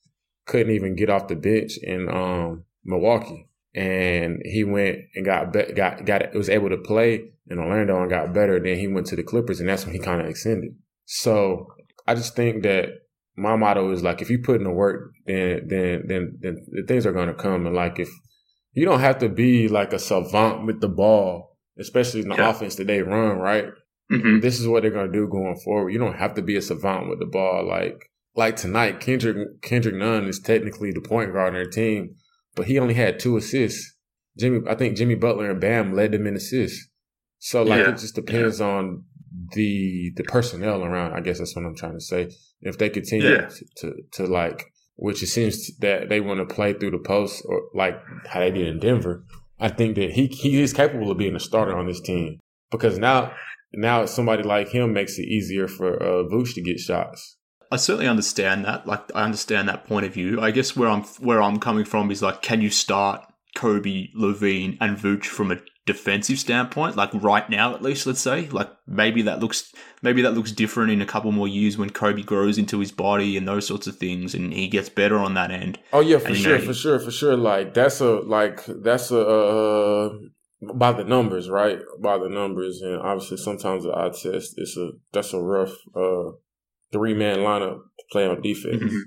[0.45, 5.73] couldn't even get off the bench in um, Milwaukee, and he went and got be-
[5.73, 8.59] got got was able to play in Orlando and got better.
[8.59, 10.75] Then he went to the Clippers, and that's when he kind of extended.
[11.05, 11.67] So
[12.07, 12.89] I just think that
[13.35, 16.83] my motto is like if you put in the work, then then then then the
[16.87, 17.65] things are gonna come.
[17.65, 18.09] And like if
[18.73, 22.49] you don't have to be like a savant with the ball, especially in the yeah.
[22.49, 23.65] offense that they run, right?
[24.11, 24.39] Mm-hmm.
[24.41, 25.91] This is what they're gonna do going forward.
[25.91, 27.67] You don't have to be a savant with the ball.
[27.67, 32.15] Like like tonight, Kendrick Kendrick Nunn is technically the point guard on their team,
[32.55, 33.95] but he only had two assists.
[34.37, 36.89] Jimmy, I think Jimmy Butler and Bam led them in assists.
[37.39, 37.91] So like yeah.
[37.91, 38.67] it just depends yeah.
[38.67, 39.03] on
[39.51, 41.13] the the personnel around.
[41.13, 42.29] I guess that's what I'm trying to say.
[42.61, 43.47] If they continue yeah.
[43.47, 47.43] to, to, to like, which it seems that they want to play through the post
[47.45, 49.25] or like how they did in Denver,
[49.59, 52.39] I think that he he is capable of being a starter on this team
[52.71, 53.33] because now
[53.73, 57.37] now somebody like him makes it easier for uh, Vooch to get shots.
[57.71, 58.85] I certainly understand that.
[58.85, 60.39] Like, I understand that point of view.
[60.39, 64.77] I guess where I'm where I'm coming from is like, can you start Coby, LaVine,
[64.81, 66.95] and Vooch from a defensive standpoint?
[66.95, 68.47] Like right now, at least, let's say.
[68.49, 72.25] Like maybe that looks maybe that looks different in a couple more years when Coby
[72.25, 75.51] grows into his body and those sorts of things, and he gets better on that
[75.51, 75.79] end.
[75.91, 77.37] Oh yeah, for And, sure, know, for sure, for sure.
[77.37, 80.09] Like that's a like that's a uh,
[80.73, 81.79] by the numbers, right?
[82.01, 84.55] By the numbers, and obviously sometimes the eye test.
[84.57, 86.31] It's a that's a rough uh,
[86.91, 88.83] three man lineup to play on defense.
[88.83, 88.99] Mhm.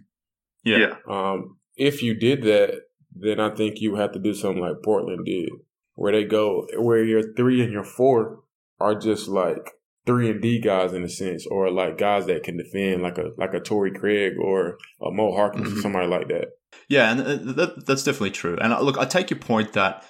[0.64, 0.96] Yeah.
[1.08, 2.82] Um, if you did that,
[3.18, 5.48] then I think you have to do something like Portland did,
[5.94, 8.40] where they go where your three and your four
[8.78, 9.72] are just like
[10.04, 13.30] three and D guys in a sense, or like guys that can defend, like a
[13.36, 15.82] like a Torrey Craig or a Moe Harkless or Mhm.
[15.82, 16.48] somebody like that.
[16.88, 18.56] Yeah, and uh, that, that's definitely true.
[18.60, 20.04] And uh, look, I take your point that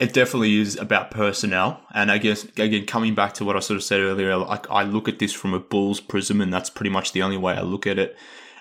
[0.00, 1.80] it definitely is about personnel.
[1.94, 4.82] And I guess, again, coming back to what I sort of said earlier, like I
[4.82, 7.62] look at this from a Bulls prism, and that's pretty much the only way I
[7.62, 8.16] look at it.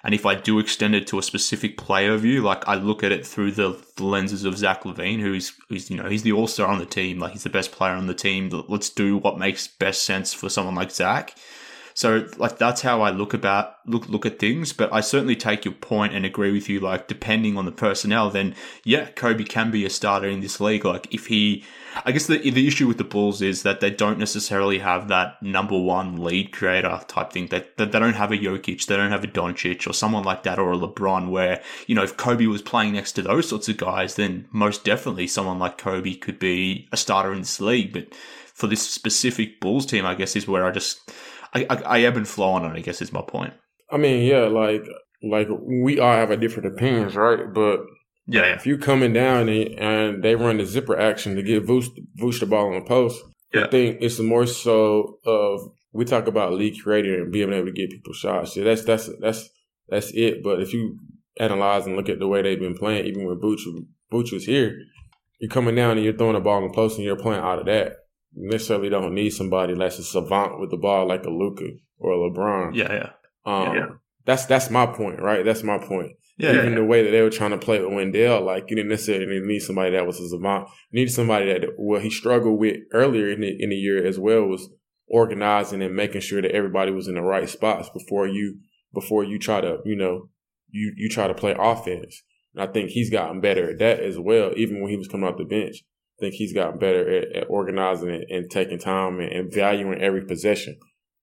[0.07, 3.11] And if I do extend it to a specific player view, like I look at
[3.11, 6.47] it through the, the lenses of Zach LaVine, who's, who's, you know, he's the all
[6.47, 7.19] star on the team.
[7.19, 8.49] Like he's the best player on the team.
[8.69, 11.35] Let's do what makes best sense for someone like Zach.
[11.97, 14.71] So like that's how I look about look look at things.
[14.71, 16.79] But I certainly take your point and agree with you.
[16.79, 20.85] Like depending on the personnel, then yeah, Coby can be a starter in this league.
[20.85, 21.63] Like if he,
[22.05, 25.41] I guess the the issue with the Bulls is that they don't necessarily have that
[25.41, 27.47] number one lead creator type thing.
[27.47, 30.43] That they, they don't have a Jokic, they don't have a Doncic or someone like
[30.43, 31.31] that or a LeBron.
[31.31, 34.83] Where you know if Coby was playing next to those sorts of guys, then most
[34.83, 37.91] definitely someone like Coby could be a starter in this league.
[37.91, 41.11] But for this specific Bulls team, I guess is where I just
[41.53, 42.77] I, I, I ebb and flow on it.
[42.77, 43.53] I guess is my point.
[43.91, 44.83] I mean, yeah, like
[45.23, 47.51] like we all have a different opinions, right?
[47.53, 47.81] But
[48.27, 51.87] Yeah, if you coming down and, and they run the zipper action to get Vooch,
[52.19, 53.21] Vooch the ball on the post,
[53.53, 53.65] Yeah.
[53.65, 55.61] I think it's more so of
[55.93, 58.55] we talk about league creator and being able to get people shots.
[58.55, 59.49] Yeah, that's that's that's
[59.89, 60.43] that's it.
[60.43, 60.99] But if you
[61.39, 63.61] analyze and look at the way they've been playing, even when Vooch
[64.11, 64.77] Vooch was here,
[65.39, 67.59] you're coming down and you're throwing the ball on the post and you're playing out
[67.59, 67.93] of that.
[68.33, 72.29] Necessarily don't need somebody that's a savant with the ball like a Luka or a
[72.29, 72.75] LeBron.
[72.75, 73.09] yeah, yeah,
[73.45, 73.87] Um, Yeah.
[74.25, 75.45] That's that's my point, right?
[75.45, 76.11] That's my point.
[76.37, 76.51] yeah.
[76.51, 76.79] Even yeah.
[76.79, 79.59] the way that they were trying to play with Wendell, like you didn't necessarily need
[79.59, 80.67] somebody that was a savant.
[80.91, 84.19] You needed somebody that what he struggled with earlier in the in the year as
[84.19, 84.69] well was
[85.07, 88.59] organizing and making sure that everybody was in the right spots before you
[88.93, 90.29] before you try to you know
[90.69, 92.23] you you try to play offense.
[92.53, 94.51] And I think he's gotten better at that as well.
[94.57, 95.83] Even when he was coming off the bench,
[96.17, 100.01] I think he's gotten better at, at organizing and, and taking time and, and valuing
[100.01, 100.79] every possession.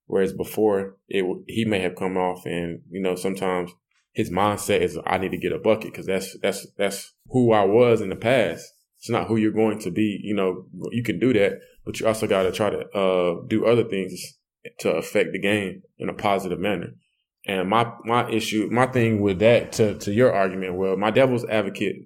[0.07, 3.73] Whereas before, it he may have come off and you know sometimes
[4.13, 7.65] his mindset is I need to get a bucket because that's that's that's who I
[7.65, 8.65] was in the past.
[8.99, 10.21] It's not who you're going to be.
[10.23, 13.67] You know, you can do that, but you also got to try to uh, do
[13.67, 14.39] other things
[14.79, 16.95] to affect the game in a positive manner.
[17.47, 21.45] And my my issue, my thing with that to to your argument, well, my devil's
[21.47, 21.97] advocate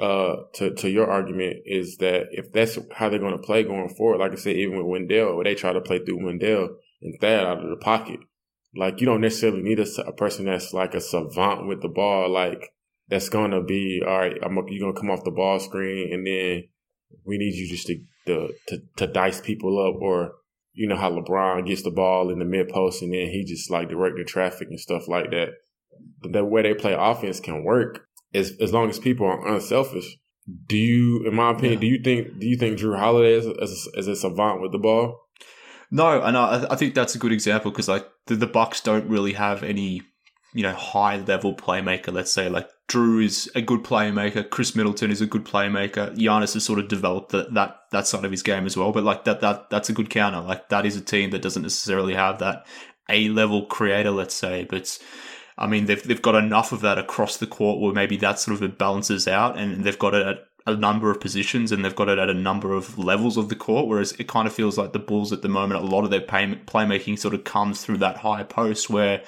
[0.00, 3.88] uh to to your argument is that if that's how they're going to play going
[3.88, 7.20] forward, like I said, even with Wendell, where they try to play through Wendell and
[7.20, 8.20] Thad out of the pocket,
[8.76, 12.30] like you don't necessarily need a, a person that's like a savant with the ball,
[12.30, 12.72] like
[13.08, 14.36] that's going to be all right.
[14.42, 16.64] I'm you're going to come off the ball screen, and then
[17.24, 20.32] we need you just to, to to to dice people up, or
[20.74, 23.70] you know how LeBron gets the ball in the mid post, and then he just
[23.70, 25.48] like directing traffic and stuff like that.
[26.22, 30.16] The, the way they play offense can work as as long as people are unselfish.
[30.66, 33.46] Do you, in my opinion, do you think do you think Jrue Holiday is
[33.94, 35.20] as a, a savant with the ball?
[35.90, 39.08] No, and I, I think that's a good example because like the, the Bucks don't
[39.08, 40.02] really have any,
[40.52, 42.12] you know, high level playmaker.
[42.12, 46.14] Let's say like Drew is a good playmaker, Khris Middleton is a good playmaker.
[46.16, 48.92] Giannis has sort of developed that that that side of his game as well.
[48.92, 50.40] But like that that that's a good counter.
[50.40, 52.66] Like that is a team that doesn't necessarily have that
[53.10, 54.10] a level creator.
[54.10, 54.98] Let's say, but.
[55.58, 58.62] I mean, they've they've got enough of that across the court where maybe that sort
[58.62, 62.08] of balances out, and they've got it at a number of positions, and they've got
[62.08, 63.88] it at a number of levels of the court.
[63.88, 66.20] Whereas it kind of feels like the Bulls at the moment, a lot of their
[66.20, 69.22] pay, playmaking sort of comes through that high post where.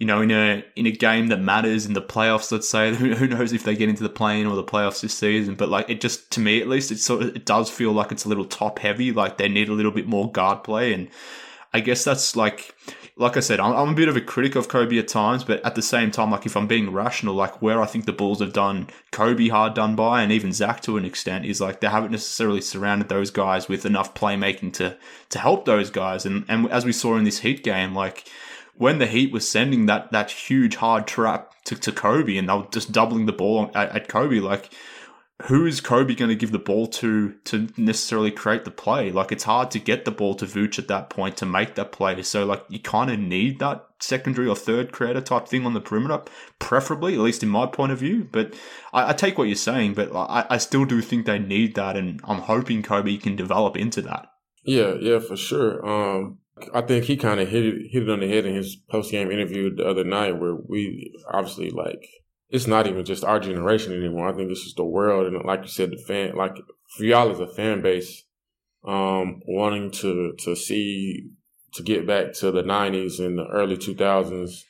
[0.00, 3.14] You know, in a in a game that matters in the playoffs, let's say, who,
[3.16, 5.56] who knows if they get into the plane or the playoffs this season?
[5.56, 8.12] But like, it just to me at least, it sort of it does feel like
[8.12, 9.10] it's a little top heavy.
[9.10, 11.08] Like they need a little bit more guard play, and
[11.72, 12.74] I guess that's like,
[13.18, 15.64] like I said, I'm, I'm a bit of a critic of Coby at times, but
[15.64, 18.38] at the same time, like if I'm being rational, like where I think the Bulls
[18.38, 21.88] have done Coby hard done by, and even Zach to an extent, is like they
[21.88, 24.96] haven't necessarily surrounded those guys with enough playmaking to
[25.30, 26.24] to help those guys.
[26.24, 28.28] And and as we saw in this Heat game, like
[28.76, 32.54] when the Heat was sending that that huge hard trap to, to Coby, and they
[32.54, 34.70] were just doubling the ball at, at Coby, like
[35.46, 39.12] who is Coby going to give the ball to to necessarily create the play?
[39.12, 41.92] Like it's hard to get the ball to Vooch at that point to make that
[41.92, 42.20] play.
[42.22, 45.80] So like you kind of need that secondary or third creator type thing on the
[45.80, 46.22] perimeter,
[46.58, 48.28] preferably, at least in my point of view.
[48.30, 48.54] But
[48.92, 51.96] I, I take what you're saying, but I, I still do think they need that,
[51.96, 54.26] and I'm hoping Coby can develop into that.
[54.64, 55.86] Yeah, yeah, for sure.
[55.86, 56.38] Um,
[56.74, 59.12] I think he kind of hit it, hit it on the head in his post
[59.12, 62.08] game interview the other night, where we obviously like
[62.50, 64.28] it's not even just our generation anymore.
[64.28, 66.56] I think it's just the world, and like you said, the fan, like
[66.96, 68.24] for y'all as a fan base,
[68.86, 71.30] um, wanting to to see
[71.74, 74.62] to get back to the '90s and the early 2000s,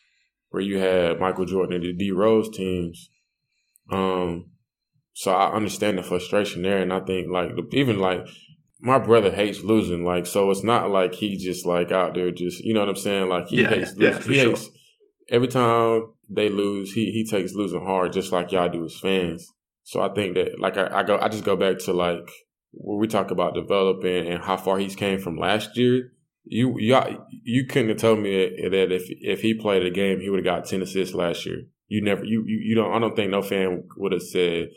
[0.50, 3.10] where you had Michael Jordan and the D Rose teams.
[3.90, 4.50] Um,
[5.12, 8.26] so I understand the frustration there, and I think like even like
[8.80, 12.64] my brother hates losing, like so it's not like he just like out there just
[12.64, 14.32] you know what I'm saying, like he yeah, hates yeah, losing.
[14.32, 14.50] he sure.
[14.50, 14.68] hates
[15.30, 19.52] every time they lose, he he takes losing hard, just like y'all do as fans.
[19.82, 22.30] So I think that like I, I go, I just go back to like
[22.72, 26.12] where we talk about developing and how far he's came from last year.
[26.44, 28.30] You y'all you couldn't have told me
[28.70, 31.64] that if if he played a game, he would have got ten assists last year.
[31.88, 32.92] You never you you, you don't.
[32.92, 34.68] I don't think no fan would have said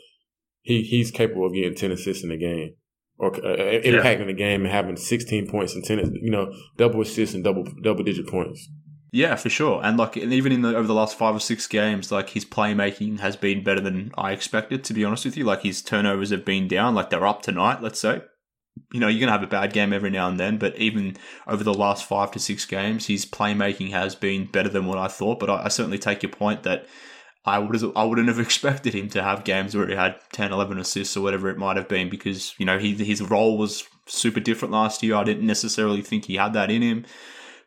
[0.62, 2.74] he he's capable of getting ten assists in a game
[3.18, 7.34] or uh, impacting the game and having sixteen points and ten you know double assists
[7.34, 8.68] and double double digit points.
[9.14, 9.82] Yeah, for sure.
[9.84, 12.46] And like, and even in the over the last five or six games, like his
[12.46, 14.84] playmaking has been better than I expected.
[14.84, 16.94] To be honest with you, like his turnovers have been down.
[16.94, 17.82] Like they're up tonight.
[17.82, 18.22] Let's say,
[18.90, 21.62] you know, you're gonna have a bad game every now and then, but even over
[21.62, 25.38] the last five to six games, his playmaking has been better than what I thought.
[25.38, 26.86] But I, I certainly take your point that.
[27.44, 30.78] I would I wouldn't have expected him to have games where he had 10, 11
[30.78, 34.38] assists or whatever it might have been because you know he his role was super
[34.38, 35.16] different last year.
[35.16, 37.04] I didn't necessarily think he had that in him.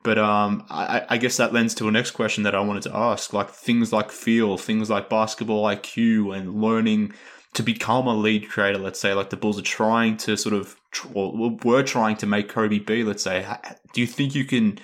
[0.05, 2.95] But um, I, I, guess that lends to a next question that I wanted to
[2.95, 7.13] ask, like things like feel, things like basketball IQ, and learning
[7.55, 8.77] to become a lead creator.
[8.77, 10.75] Let's say, like the Bulls are trying to sort of,
[11.11, 13.03] or were trying to make Coby be.
[13.03, 13.47] Let's say,
[13.93, 14.77] do you think you can,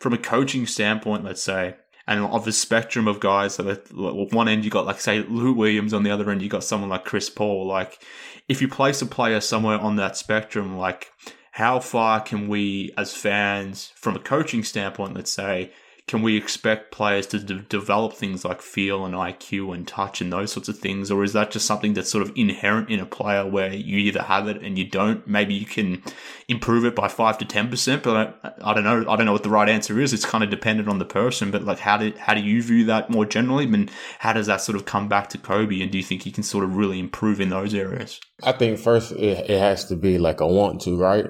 [0.00, 4.48] from a coaching standpoint, let's say, and of a spectrum of guys, so that one
[4.48, 7.04] end you got like say Lou Williams, on the other end you got someone like
[7.04, 7.66] Chris Paul.
[7.66, 8.02] Like,
[8.48, 11.12] if you place a player somewhere on that spectrum, like
[11.52, 15.70] how far can we, as fans, from a coaching standpoint, let's say,
[16.08, 20.32] can we expect players to de- develop things like feel and IQ and touch and
[20.32, 21.10] those sorts of things?
[21.10, 24.22] Or is that just something that's sort of inherent in a player where you either
[24.22, 25.26] have it and you don't?
[25.26, 26.02] Maybe you can
[26.48, 29.08] improve it by five to 10%, but I, I don't know.
[29.08, 30.12] I don't know what the right answer is.
[30.12, 32.84] It's kind of dependent on the person, but like, how do, how do you view
[32.86, 33.64] that more generally?
[33.64, 33.88] I mean,
[34.18, 35.82] how does that sort of come back to Coby?
[35.82, 38.20] And do you think he can sort of really improve in those areas?
[38.42, 41.26] I think first it, it has to be like a want to, right?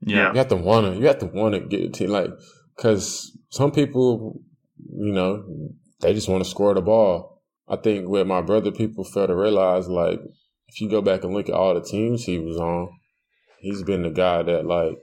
[0.00, 0.32] Yeah.
[0.32, 2.30] You have to want to, you have to want to get it to like,
[2.76, 4.42] cause some people,
[4.78, 5.42] you know,
[6.00, 7.42] they just want to score the ball.
[7.66, 10.20] I think with my brother, people fail to realize, like,
[10.68, 12.90] if you go back and look at all the teams he was on,
[13.60, 14.98] he's been the guy that, like,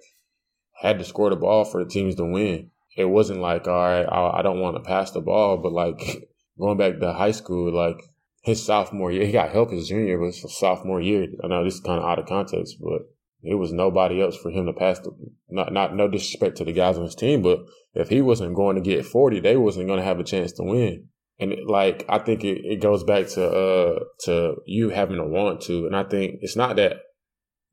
[0.80, 2.70] had to score the ball for the teams to win.
[2.96, 6.28] It wasn't like, all right, I, don't want to pass the ball, but, like,
[6.60, 7.98] going back to high school, like,
[8.44, 11.80] his sophomore year, he got help his junior, but sophomore year, I know this is
[11.80, 13.02] kind of out of context, but
[13.44, 15.12] it was nobody else for him to pass the
[15.50, 17.60] not not no disrespect to the guys on his team, but
[17.94, 20.64] if he wasn't going to get forty, they wasn't going to have a chance to
[20.64, 21.10] win.
[21.40, 25.28] And it, like I think it, it goes back to uh to you having a
[25.28, 26.98] want to, and I think it's not that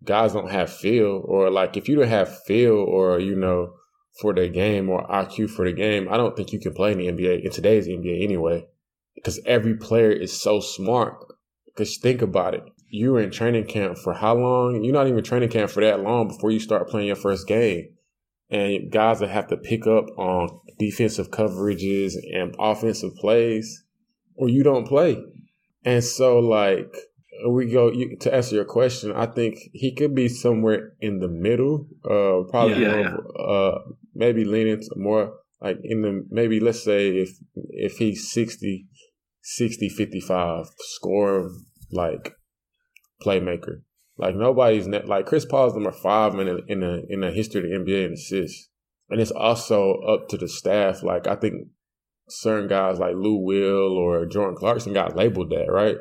[0.03, 3.75] guys don't have feel or like if you don't have feel or you know
[4.21, 6.99] for the game or IQ for the game, I don't think you can play in
[6.99, 8.67] the NBA in today's NBA anyway,
[9.15, 11.15] because every player is so smart.
[11.67, 14.83] Because think about it, you were in training camp for how long?
[14.83, 17.89] You're not even training camp for that long before you start playing your first game.
[18.51, 23.85] And guys that have to pick up on defensive coverages and offensive plays,
[24.35, 25.23] or you don't play.
[25.85, 26.93] And so, like,
[27.49, 29.13] we go you, to answer your question.
[29.13, 33.43] I think he could be somewhere in the middle, uh, probably Yeah, yeah.
[33.43, 33.79] uh,
[34.15, 38.87] maybe leaning to more like in the maybe let's say if if he's 60,
[39.43, 41.51] 60, 55, score
[41.93, 42.35] like
[43.23, 43.83] playmaker.
[44.19, 47.61] Like nobody's net, like Chris Paul's number five in the, in the in the history
[47.75, 48.69] of the NBA in assists,
[49.09, 51.03] and it's also up to the staff.
[51.03, 51.69] Like I think
[52.29, 55.97] certain guys like Lou Will or Jordan Clarkson got labeled that, right?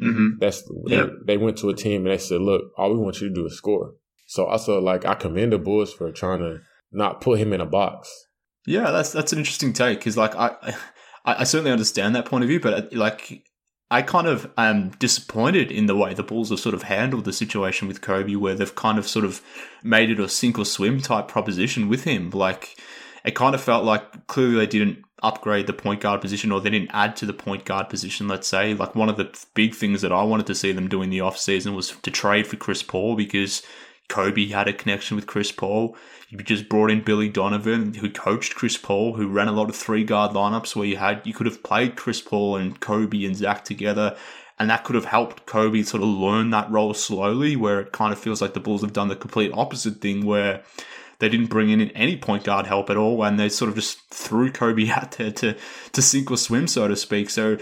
[0.00, 0.38] Mm-hmm.
[0.40, 1.06] That's Yeah.
[1.26, 3.34] they, they went to a team and they said, "Look, all we want you to
[3.34, 3.92] do is score."
[4.26, 7.66] So also, like, I commend the Bulls for trying to not put him in a
[7.66, 8.08] box.
[8.66, 10.54] Yeah, that's that's an interesting take because like I,
[11.26, 13.44] I I certainly understand that point of view, but uh, like
[13.92, 17.32] I kind of am disappointed in the way the Bulls have sort of handled the
[17.32, 19.42] situation with Coby, where they've kind of sort of
[19.82, 22.30] made it a sink or swim type proposition with him.
[22.30, 22.78] Like
[23.22, 26.70] it kind of felt like clearly they didn't upgrade the point guard position or they
[26.70, 28.72] didn't add to the point guard position, let's say.
[28.72, 31.18] Like one of the big things that I wanted to see them do in the
[31.18, 33.62] offseason was to trade for Chris Paul because
[34.08, 35.98] Coby had a connection with Chris Paul.
[36.32, 39.76] You just brought in Billy Donovan, who coached Chris Paul, who ran a lot of
[39.76, 43.36] three guard lineups where you had you could have played Chris Paul and Coby and
[43.36, 44.16] Zach together,
[44.58, 47.54] and that could have helped Coby sort of learn that role slowly.
[47.54, 50.62] Where it kind of feels like the Bulls have done the complete opposite thing, where
[51.18, 54.00] they didn't bring in any point guard help at all, and they sort of just
[54.08, 55.54] threw Coby out there to
[55.92, 57.28] to sink or swim, so to speak.
[57.28, 57.58] So,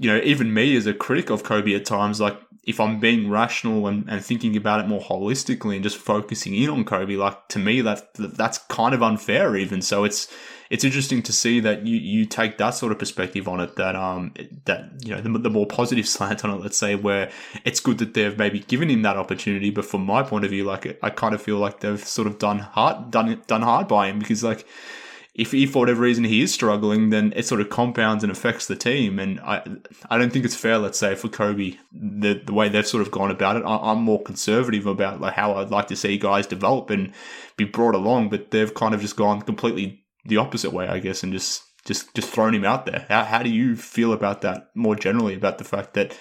[0.00, 2.36] you know, even me as a critic of Coby at times, like
[2.68, 6.68] if I'm being rational and, and thinking about it more holistically and just focusing in
[6.68, 9.80] on Coby, like to me that that's kind of unfair even.
[9.80, 10.30] So it's
[10.68, 13.76] it's interesting to see that you, you take that sort of perspective on it.
[13.76, 14.34] That um
[14.66, 16.60] that you know the, the more positive slant on it.
[16.60, 17.30] Let's say where
[17.64, 20.64] it's good that they've maybe given him that opportunity, but from my point of view,
[20.64, 24.08] like I kind of feel like they've sort of done hard done done hard by
[24.08, 24.66] him because like
[25.38, 28.66] if, if for whatever reason he is struggling, then it sort of compounds and affects
[28.66, 29.20] the team.
[29.20, 29.62] And I
[30.10, 33.12] I don't think it's fair, let's say, for Coby the the way they've sort of
[33.12, 33.62] gone about it.
[33.64, 37.12] I, am more conservative about like how I'd like to see guys develop and
[37.56, 41.22] be brought along, but they've kind of just gone completely the opposite way, I guess,
[41.22, 43.06] and just just just thrown him out there.
[43.08, 46.18] How how do you feel about that more generally about the fact that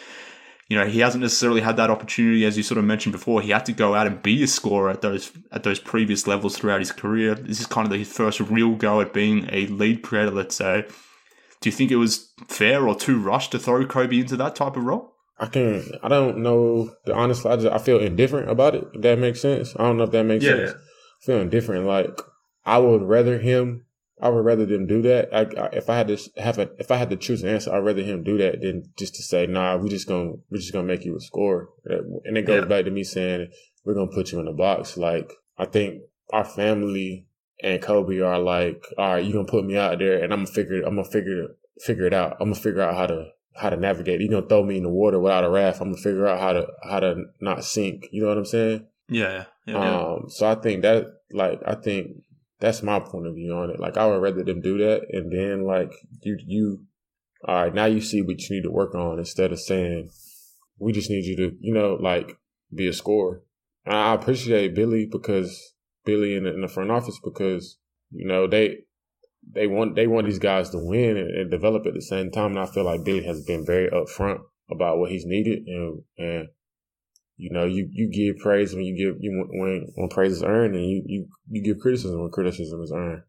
[0.70, 3.42] you know, he hasn't necessarily had that opportunity, as you sort of mentioned before.
[3.42, 6.58] He had to go out and be a scorer at those at those previous levels
[6.58, 7.36] throughout his career.
[7.36, 10.86] This is kind of his first real go at being a lead creator, let's say.
[11.62, 14.76] Do you think it was fair or too rushed to throw Coby into that type
[14.76, 15.14] of role?
[15.40, 16.94] I can I don't know.
[17.06, 18.88] The honestly, I just I feel indifferent about it.
[18.94, 19.74] If that makes sense.
[19.78, 20.72] I don't know if that makes yeah, sense.
[20.72, 20.76] Yeah.
[20.76, 21.86] I feel indifferent.
[21.86, 22.20] Like
[22.66, 23.86] I would rather him
[24.20, 25.30] I would rather them do that.
[25.32, 27.74] I, I, if I had to have a, if I had to choose an answer,
[27.74, 30.74] I'd rather him do that than just to say, "Nah, we just gonna we're just
[30.74, 32.68] gonna make you a score." And it goes yeah.
[32.68, 33.50] back to me saying,
[33.86, 36.02] "We're gonna put you in the box." Like I think
[36.32, 37.28] our family
[37.62, 40.48] and Coby are like, "All right, you gonna put me out there, and I'm gonna
[40.48, 42.38] figure, I'm gonna figure figure it out.
[42.40, 44.22] I'm gonna figure out how to how to navigate.
[44.22, 45.82] You gonna throw me in the water without a raft.
[45.82, 48.08] I'm gonna figure out how to how to not sink.
[48.12, 48.88] You know what I'm saying?
[49.10, 49.74] Yeah, yeah.
[49.74, 50.26] yeah um.
[50.30, 52.24] So I think that like I think
[52.60, 53.80] that's my point of view on it.
[53.80, 55.92] Like I would rather them do that and then like
[56.22, 56.86] you you
[57.46, 60.10] all right, now you see what you need to work on instead of saying
[60.80, 62.38] we just need you to, you know, like
[62.74, 63.44] be a scorer.
[63.86, 65.74] And I appreciate Billy because
[66.06, 67.78] Billy in the, in the front office because,
[68.12, 68.80] you know, they
[69.50, 72.52] they want they want these guys to win and, and, develop at the same time.
[72.52, 76.48] And I feel like Billy has been very upfront about what he's needed and and
[77.38, 80.76] you know, you, you give praise when you give you when when praise is earned,
[80.76, 83.22] and you you you give criticism when criticism is earned.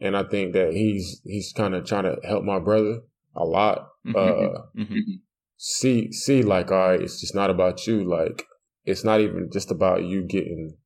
[0.00, 3.00] And I think that he's he's kind of trying to help my brother
[3.34, 3.88] a lot.
[4.06, 4.16] Mm-hmm.
[4.16, 5.00] Uh, mm-hmm.
[5.56, 8.08] See see like all right, it's just not about you.
[8.08, 8.46] Like
[8.84, 10.76] it's not even just about you getting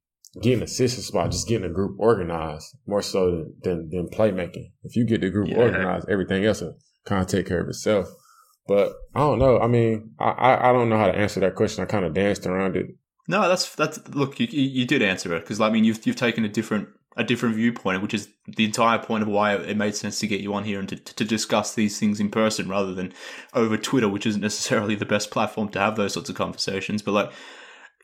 [0.40, 0.98] getting assists.
[0.98, 4.72] It's about just getting a group organized more so than than, than playmaking.
[4.82, 5.58] If you get the group yeah.
[5.58, 8.08] organized, everything else will kind of take care of itself.
[8.66, 9.58] But I don't know.
[9.58, 11.82] I mean, I, I don't know how to answer that question.
[11.82, 12.86] I kind of danced around it.
[13.28, 14.38] No, that's that's look.
[14.40, 17.54] You you did answer it because I mean you've you've taken a different a different
[17.56, 20.64] viewpoint, which is the entire point of why it made sense to get you on
[20.64, 23.12] here and to, to discuss these things in person rather than
[23.54, 27.02] over Twitter, which isn't necessarily the best platform to have those sorts of conversations.
[27.02, 27.32] But like,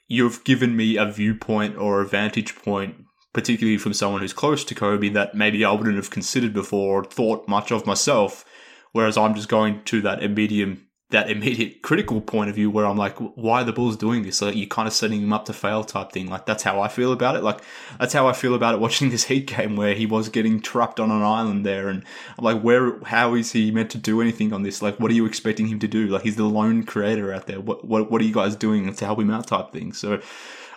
[0.09, 2.97] you've given me a viewpoint or a vantage point,
[3.33, 7.05] particularly from someone who's close to Coby, that maybe I wouldn't have considered before or
[7.05, 8.45] thought much of myself.
[8.93, 10.79] Whereas I'm just going to that immediate
[11.11, 14.43] that immediate critical point of view where I'm like, why are the Bulls doing this?
[14.43, 16.29] Like you're kind of setting him up to fail type thing.
[16.29, 17.43] Like that's how I feel about it.
[17.43, 17.61] Like
[17.99, 21.01] that's how I feel about it watching this Heat game where he was getting trapped
[21.01, 22.05] on an island there, and
[22.39, 23.01] I'm like, where?
[23.05, 24.83] How is he meant to do anything on this?
[24.83, 26.09] Like, what are you expecting him to do?
[26.09, 27.61] Like he's the lone creator out there.
[27.61, 29.47] What what what are you guys doing to help him out?
[29.47, 29.93] Type thing.
[29.93, 30.21] So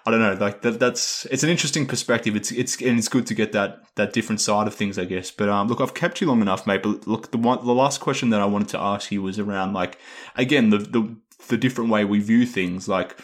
[0.06, 2.36] I don't know, like that, that's it's an interesting perspective.
[2.36, 5.30] It's it's and it's good to get that that different side of things, I guess.
[5.30, 6.82] But um, look, I've kept you long enough, mate.
[6.82, 9.74] But look, the one the last question that I wanted to ask you was around
[9.74, 9.99] like
[10.36, 11.16] again the the
[11.49, 12.88] the different way we view things.
[12.88, 13.20] Like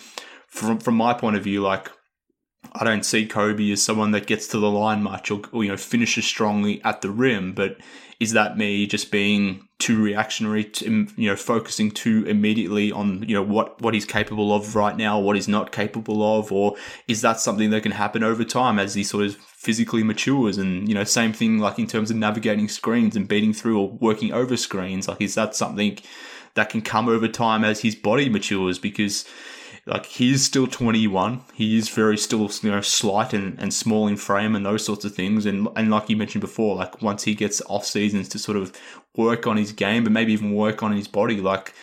[0.48, 1.90] from from my point of view, like
[2.80, 5.70] I don't see Coby as someone that gets to the line much or, or, you
[5.70, 7.54] know finishes strongly at the rim.
[7.54, 7.78] But
[8.20, 13.36] is that me just being too reactionary, to, you know, focusing too immediately on you
[13.36, 16.76] know what what he's capable of right now, what he's not capable of, or
[17.08, 20.58] is that something that can happen over time as he sort of physically matures?
[20.58, 23.90] And you know, same thing like in terms of navigating screens and beating through or
[23.90, 25.08] working over screens.
[25.08, 26.00] Like, is that something
[26.56, 28.80] that can come over time as his body matures?
[28.80, 29.26] Because
[29.88, 34.18] like he's still 21 he is very still you know slight and, and small in
[34.18, 37.34] frame and those sorts of things and and like you mentioned before like once he
[37.34, 38.76] gets off seasons to sort of
[39.16, 41.74] work on his game but maybe even work on his body like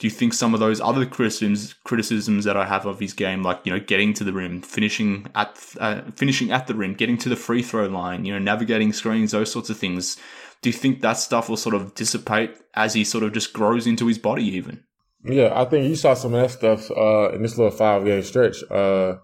[0.00, 3.42] do you think some of those other criticisms criticisms that I have of his game,
[3.42, 7.18] like you know, getting to the rim, finishing at uh, finishing at the rim, getting
[7.18, 10.16] to the free throw line, you know, navigating screens, those sorts of things,
[10.62, 13.86] do you think that stuff will sort of dissipate as he sort of just grows
[13.86, 14.82] into his body even?
[15.24, 18.22] Yeah, I think you saw some of that stuff uh, in this little five game
[18.22, 18.60] stretch.
[18.60, 19.18] Because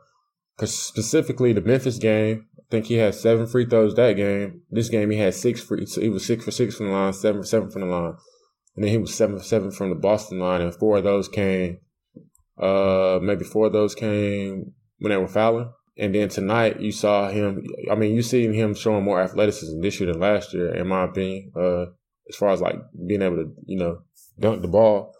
[0.63, 4.63] uh, specifically the Memphis game, I think he had seven free throws that game.
[4.71, 7.13] This game he had six free, so he was six for six from the line,
[7.13, 8.15] seven for seven from the line,
[8.75, 11.29] and then he was seven for seven from the Boston line, and four of those
[11.29, 11.79] came,
[12.61, 15.73] uh, maybe four of those came when they were fouling.
[15.99, 17.65] And then tonight you saw him.
[17.91, 21.05] I mean, you seen him showing more athleticism this year than last year, in my
[21.05, 21.53] opinion.
[21.57, 21.87] Uh,
[22.29, 22.77] as far as like
[23.07, 24.03] being able to, you know,
[24.39, 25.15] dunk the ball.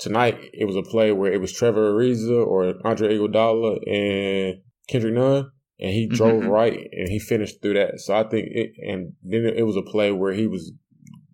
[0.00, 5.14] Tonight it was a play where it was Trevor Ariza or Andre Iguodala and Kendrick
[5.14, 6.16] Nunn, and he mm-hmm.
[6.16, 6.50] drove mm-hmm.
[6.50, 8.00] right and he finished through that.
[8.00, 10.72] So I think, it, and then it was a play where he was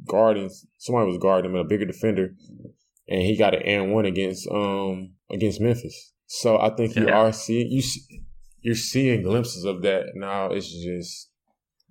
[0.06, 2.34] guarding somebody was guarding him, a bigger defender,
[3.08, 6.12] and he got an and one against um against Memphis.
[6.26, 7.18] So I think you yeah.
[7.18, 7.82] are seeing you
[8.60, 10.52] you're seeing glimpses of that now.
[10.52, 11.30] It's just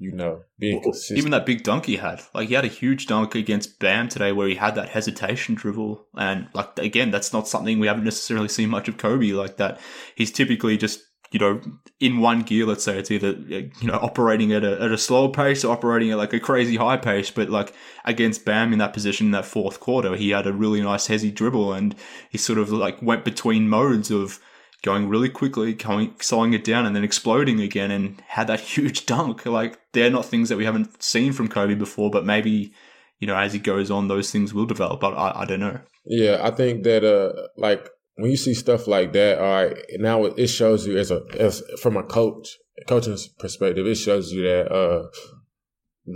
[0.01, 1.19] you know being consistent.
[1.19, 4.31] Even that big dunk he had, like he had a huge dunk against Bam today,
[4.31, 8.47] where he had that hesitation dribble, and like again, that's not something we haven't necessarily
[8.47, 9.79] seen much of Coby like that.
[10.15, 11.61] He's typically just you know,
[12.01, 14.97] in one gear, let's say it's either, uh, you know, operating at a, at a
[14.97, 17.31] slower pace or operating at like a crazy high pace.
[17.31, 17.73] But like
[18.03, 21.33] against Bam in that position in that fourth quarter, he had a really nice hezzy
[21.33, 21.95] dribble and
[22.29, 24.41] he sort of like went between modes of
[24.83, 29.05] going really quickly, going, slowing it down and then exploding again and had that huge
[29.05, 29.45] dunk.
[29.45, 32.73] Like they're not things that we haven't seen from Coby before, but maybe,
[33.19, 34.99] you know, as he goes on, those things will develop.
[34.99, 35.79] But I, I don't know.
[36.05, 40.25] Yeah, I think that, uh, like, when you see stuff like that, all right, now
[40.25, 42.57] it shows you as a as from a coach
[42.87, 45.07] coaching's perspective, it shows you that uh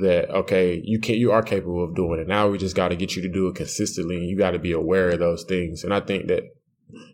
[0.01, 2.28] that okay, you can you are capable of doing it.
[2.28, 4.59] Now we just got to get you to do it consistently, and you got to
[4.59, 5.84] be aware of those things.
[5.84, 6.43] And I think that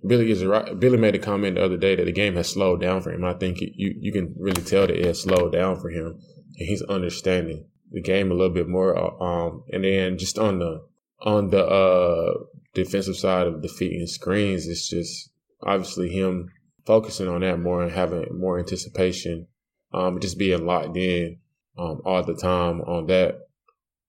[0.05, 0.78] Billy is right.
[0.80, 3.24] Billy made a comment the other day that the game has slowed down for him.
[3.24, 6.19] I think you you can really tell that it has slowed down for him,
[6.57, 8.97] and he's understanding the game a little bit more.
[8.97, 10.86] Uh, um, and then just on the
[11.22, 12.34] on the uh
[12.74, 15.30] defensive side of defeating screens, it's just
[15.63, 16.49] obviously him
[16.86, 19.47] focusing on that more and having more anticipation,
[19.93, 21.38] um, just being locked in
[21.78, 23.36] um, all the time on that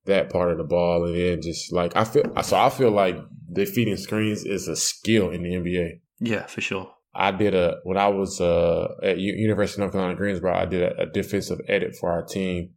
[0.06, 3.16] that part of the ball, and then just like I feel, so I feel like
[3.52, 6.00] defeating screens is a skill in the NBA.
[6.20, 6.92] Yeah, for sure.
[7.14, 10.54] I did a when I was uh, at U- University of North Carolina Greensboro.
[10.54, 12.70] I did a, a, defensive edit for our team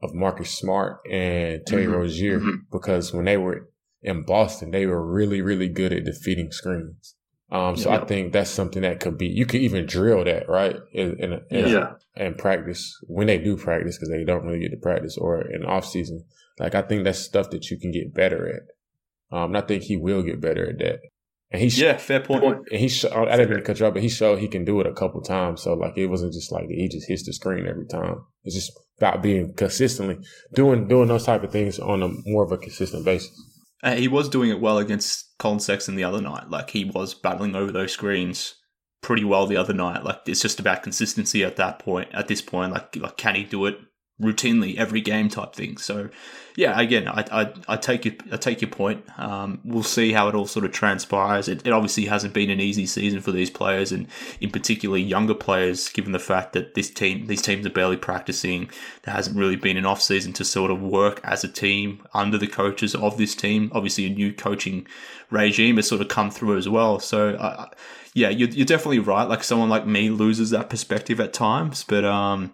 [0.00, 1.94] of Marcus Smart and Terry mm-hmm.
[1.94, 2.56] Rozier mm-hmm.
[2.70, 3.68] because when they were
[4.02, 7.16] in Boston, they were really, really good at defeating screens.
[7.50, 8.00] Um, so yeah.
[8.00, 10.76] I think that's something that could be, you could even drill that, right?
[10.92, 11.94] In, in, in yeah.
[12.16, 15.64] And practice when they do practice, because they don't really get to practice or in
[15.64, 16.24] off season.
[16.60, 19.36] Like, I think that's stuff that you can get better at.
[19.36, 21.00] Um, and I think he will get better at that.
[21.52, 22.44] And he, yeah, fair point.
[22.44, 24.64] And he, sh- I didn't mean to cut you off, but he showed he can
[24.64, 25.62] do it a couple times.
[25.62, 28.24] So like, it wasn't just like he just hits the screen every time.
[28.44, 30.18] It's just about being consistently
[30.54, 33.30] doing doing those type of things on a more of a consistent basis.
[33.82, 36.50] Uh, he was doing it well against Collin Sexton the other night.
[36.50, 38.54] Like he was battling over those screens
[39.00, 40.04] pretty well the other night.
[40.04, 42.10] Like it's just about consistency at that point.
[42.12, 43.78] At this point, like like can he do it
[44.20, 45.76] routinely every game type thing.
[45.78, 46.10] So,
[46.56, 49.04] yeah, again, I, I, I take your I take your point.
[49.18, 51.48] Um, we'll see how it all sort of transpires.
[51.48, 54.06] It, it, obviously hasn't been an easy season for these players, and
[54.40, 58.70] in particular younger players, given the fact that this team these teams are barely practicing.
[59.02, 62.36] There hasn't really been an off season to sort of work as a team under
[62.36, 63.70] the coaches of this team.
[63.74, 64.86] Obviously, a new coaching
[65.30, 67.00] regime has sort of come through as well.
[67.00, 67.30] So.
[67.34, 67.68] Uh,
[68.12, 69.28] yeah, you're, you're definitely right.
[69.28, 72.52] Like someone like me loses that perspective at times, but um,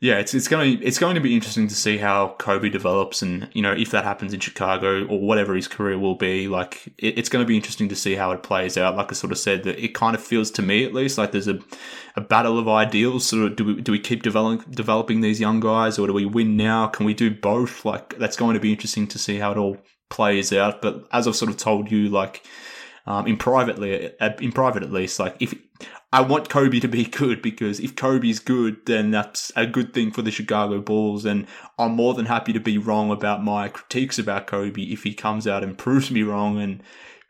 [0.00, 3.22] yeah, it's it's going to it's going to be interesting to see how Coby develops,
[3.22, 6.48] and you know if that happens in Chicago or whatever his career will be.
[6.48, 8.96] Like it, it's going to be interesting to see how it plays out.
[8.96, 11.32] Like I sort of said, that it kind of feels to me at least like
[11.32, 11.58] there's a
[12.14, 13.26] a battle of ideals.
[13.26, 16.26] Sort of do we do we keep developing developing these young guys, or do we
[16.26, 16.88] win now?
[16.88, 17.86] Can we do both?
[17.86, 19.78] Like that's going to be interesting to see how it all
[20.10, 20.82] plays out.
[20.82, 22.44] But as I've sort of told you, like
[23.06, 25.54] um, in privately, in private at least, like if
[26.16, 30.10] I want Coby to be good because if Coby's good, then that's a good thing
[30.10, 31.26] for the Chicago Bulls.
[31.26, 31.46] And
[31.78, 35.46] I'm more than happy to be wrong about my critiques about Coby if he comes
[35.46, 36.82] out and proves me wrong and,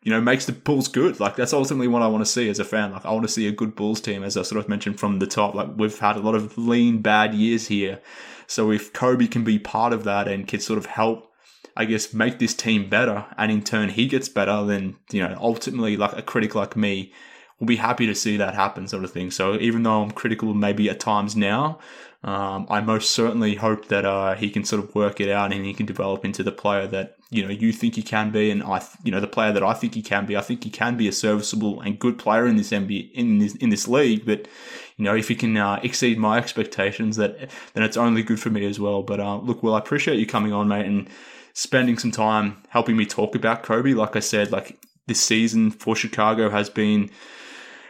[0.04, 1.18] you know, makes the Bulls good.
[1.18, 2.92] Like that's ultimately what I want to see as a fan.
[2.92, 5.18] Like I want to see a good Bulls team, as I sort of mentioned from
[5.18, 5.56] the top.
[5.56, 8.00] Like we've had a lot of lean, bad years here.
[8.46, 11.32] So if Coby can be part of that and can sort of help
[11.78, 15.36] I guess, make this team better, and in turn he gets better, then you know
[15.38, 17.12] ultimately, like a critic like me,
[17.58, 19.30] we'll be happy to see that happen, sort of thing.
[19.30, 21.78] So even though I'm critical maybe at times now,
[22.26, 25.64] um, I most certainly hope that uh, he can sort of work it out and
[25.64, 28.62] he can develop into the player that you know you think he can be, and
[28.62, 30.36] I, you know, the player that I think he can be.
[30.36, 33.54] I think he can be a serviceable and good player in this NBA in this
[33.56, 34.26] in this league.
[34.26, 34.48] But
[34.96, 38.50] you know, if he can uh, exceed my expectations, that then it's only good for
[38.50, 39.02] me as well.
[39.02, 41.08] But uh, look, well, I appreciate you coming on, mate, and
[41.52, 43.94] spending some time helping me talk about Coby.
[43.94, 47.10] Like I said, like this season for Chicago has been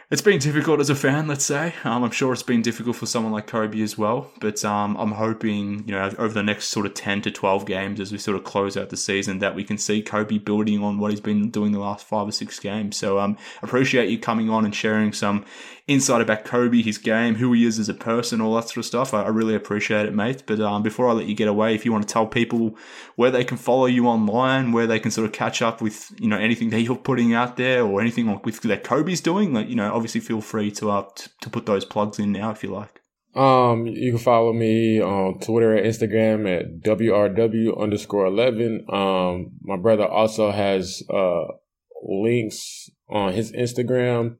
[0.09, 1.73] it's been difficult as a fan, let's say.
[1.83, 4.31] Um, I'm sure it's been difficult for someone like Coby as well.
[4.39, 7.99] But um, I'm hoping, you know, over the next sort of 10 to 12 games
[7.99, 10.97] as we sort of close out the season, that we can see Coby building on
[10.97, 12.95] what he's been doing the last five or six games.
[12.95, 15.43] So um, appreciate you coming on and sharing some
[15.87, 18.85] insight about Coby, his game, who he is as a person, all that sort of
[18.85, 19.13] stuff.
[19.13, 20.43] I, I really appreciate it, mate.
[20.45, 22.75] But um, before I let you get away, if you want to tell people
[23.15, 26.27] where they can follow you online, where they can sort of catch up with, you
[26.27, 29.69] know, anything that you're putting out there or anything like with that Coby's doing, like,
[29.69, 31.07] you know, obviously feel free to uh,
[31.41, 33.01] to put those plugs in now if you like.
[33.35, 38.87] Um, you can follow me on Twitter and Instagram at WRW underscore 11.
[38.91, 41.45] Um, my brother also has, uh,
[42.03, 44.37] links on his Instagram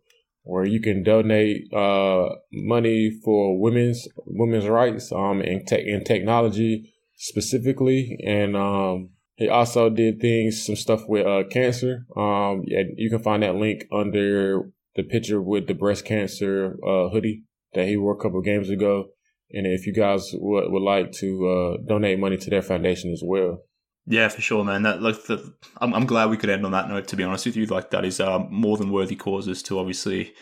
[0.48, 6.94] where you can donate uh, money for women's women's rights um, in tech in technology
[7.16, 12.06] specifically, and um, he also did things some stuff with uh, cancer.
[12.16, 17.44] Um, you can find that link under the picture with the breast cancer uh, hoodie
[17.74, 19.10] that he wore a couple games ago.
[19.52, 23.22] And if you guys would, would like to uh, donate money to their foundation as
[23.24, 23.60] well,
[24.08, 24.84] yeah, for sure, man.
[24.84, 27.08] That like the, I'm, I'm glad we could end on that note.
[27.10, 30.34] To be honest with you, like that is uh, more than worthy causes to obviously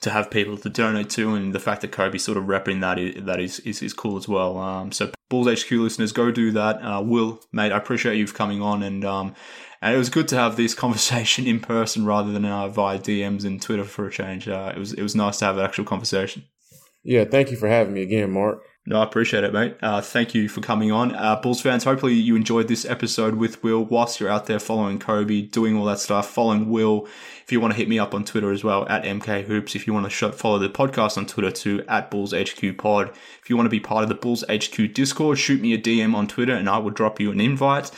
[0.00, 2.98] to have people to donate to, and the fact that Coby sort of repping that
[2.98, 4.56] is, that is, is is cool as well.
[4.56, 6.76] Um, so Bulls HQ listeners, go do that.
[6.76, 9.34] Uh, Will, mate, I appreciate you coming on, and um,
[9.82, 13.44] and it was good to have this conversation in person rather than uh, via DMs
[13.44, 14.48] and Twitter for a change.
[14.48, 16.44] Uh, it was it was nice to have an actual conversation.
[17.02, 18.62] Yeah, thank you for having me again, Mark.
[18.88, 19.76] No, I appreciate it, mate.
[19.82, 21.14] Uh, thank you for coming on.
[21.14, 24.98] Uh, Bulls fans, hopefully you enjoyed this episode with Will whilst you're out there following
[24.98, 27.06] Coby, doing all that stuff, following Will.
[27.44, 29.76] If you want to hit me up on Twitter as well, at MK Hoops.
[29.76, 33.10] If you want to show, follow the podcast on Twitter too, at Bulls HQ Pod.
[33.42, 36.14] If you want to be part of the Bulls HQ Discord, shoot me a DM
[36.14, 37.90] on Twitter and I will drop you an invite.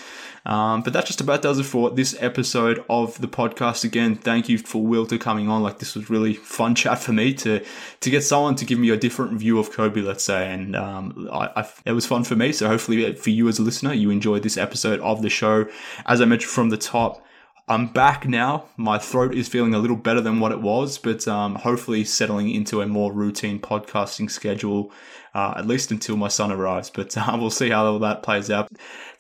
[0.51, 3.85] Um, but that just about does it for this episode of the podcast.
[3.85, 5.63] Again, thank you for Will to coming on.
[5.63, 7.65] Like this was really fun chat for me to
[8.01, 11.29] to get someone to give me a different view of Coby, let's say, and um,
[11.33, 12.51] I, I, it was fun for me.
[12.51, 15.69] So hopefully for you as a listener, you enjoyed this episode of the show.
[16.07, 17.25] As I mentioned from the top.
[17.71, 18.65] I'm back now.
[18.77, 22.51] My throat is feeling a little better than what it was, but um, hopefully settling
[22.51, 24.91] into a more routine podcasting schedule,
[25.37, 26.91] uh, at least until my son arrives.
[26.91, 28.69] But uh, we'll see how all that plays out.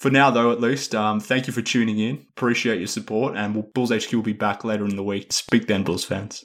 [0.00, 2.26] For now, though, at least, um, thank you for tuning in.
[2.30, 5.32] Appreciate your support, and Bulls HQ will be back later in the week.
[5.32, 6.44] Speak then, Bulls fans.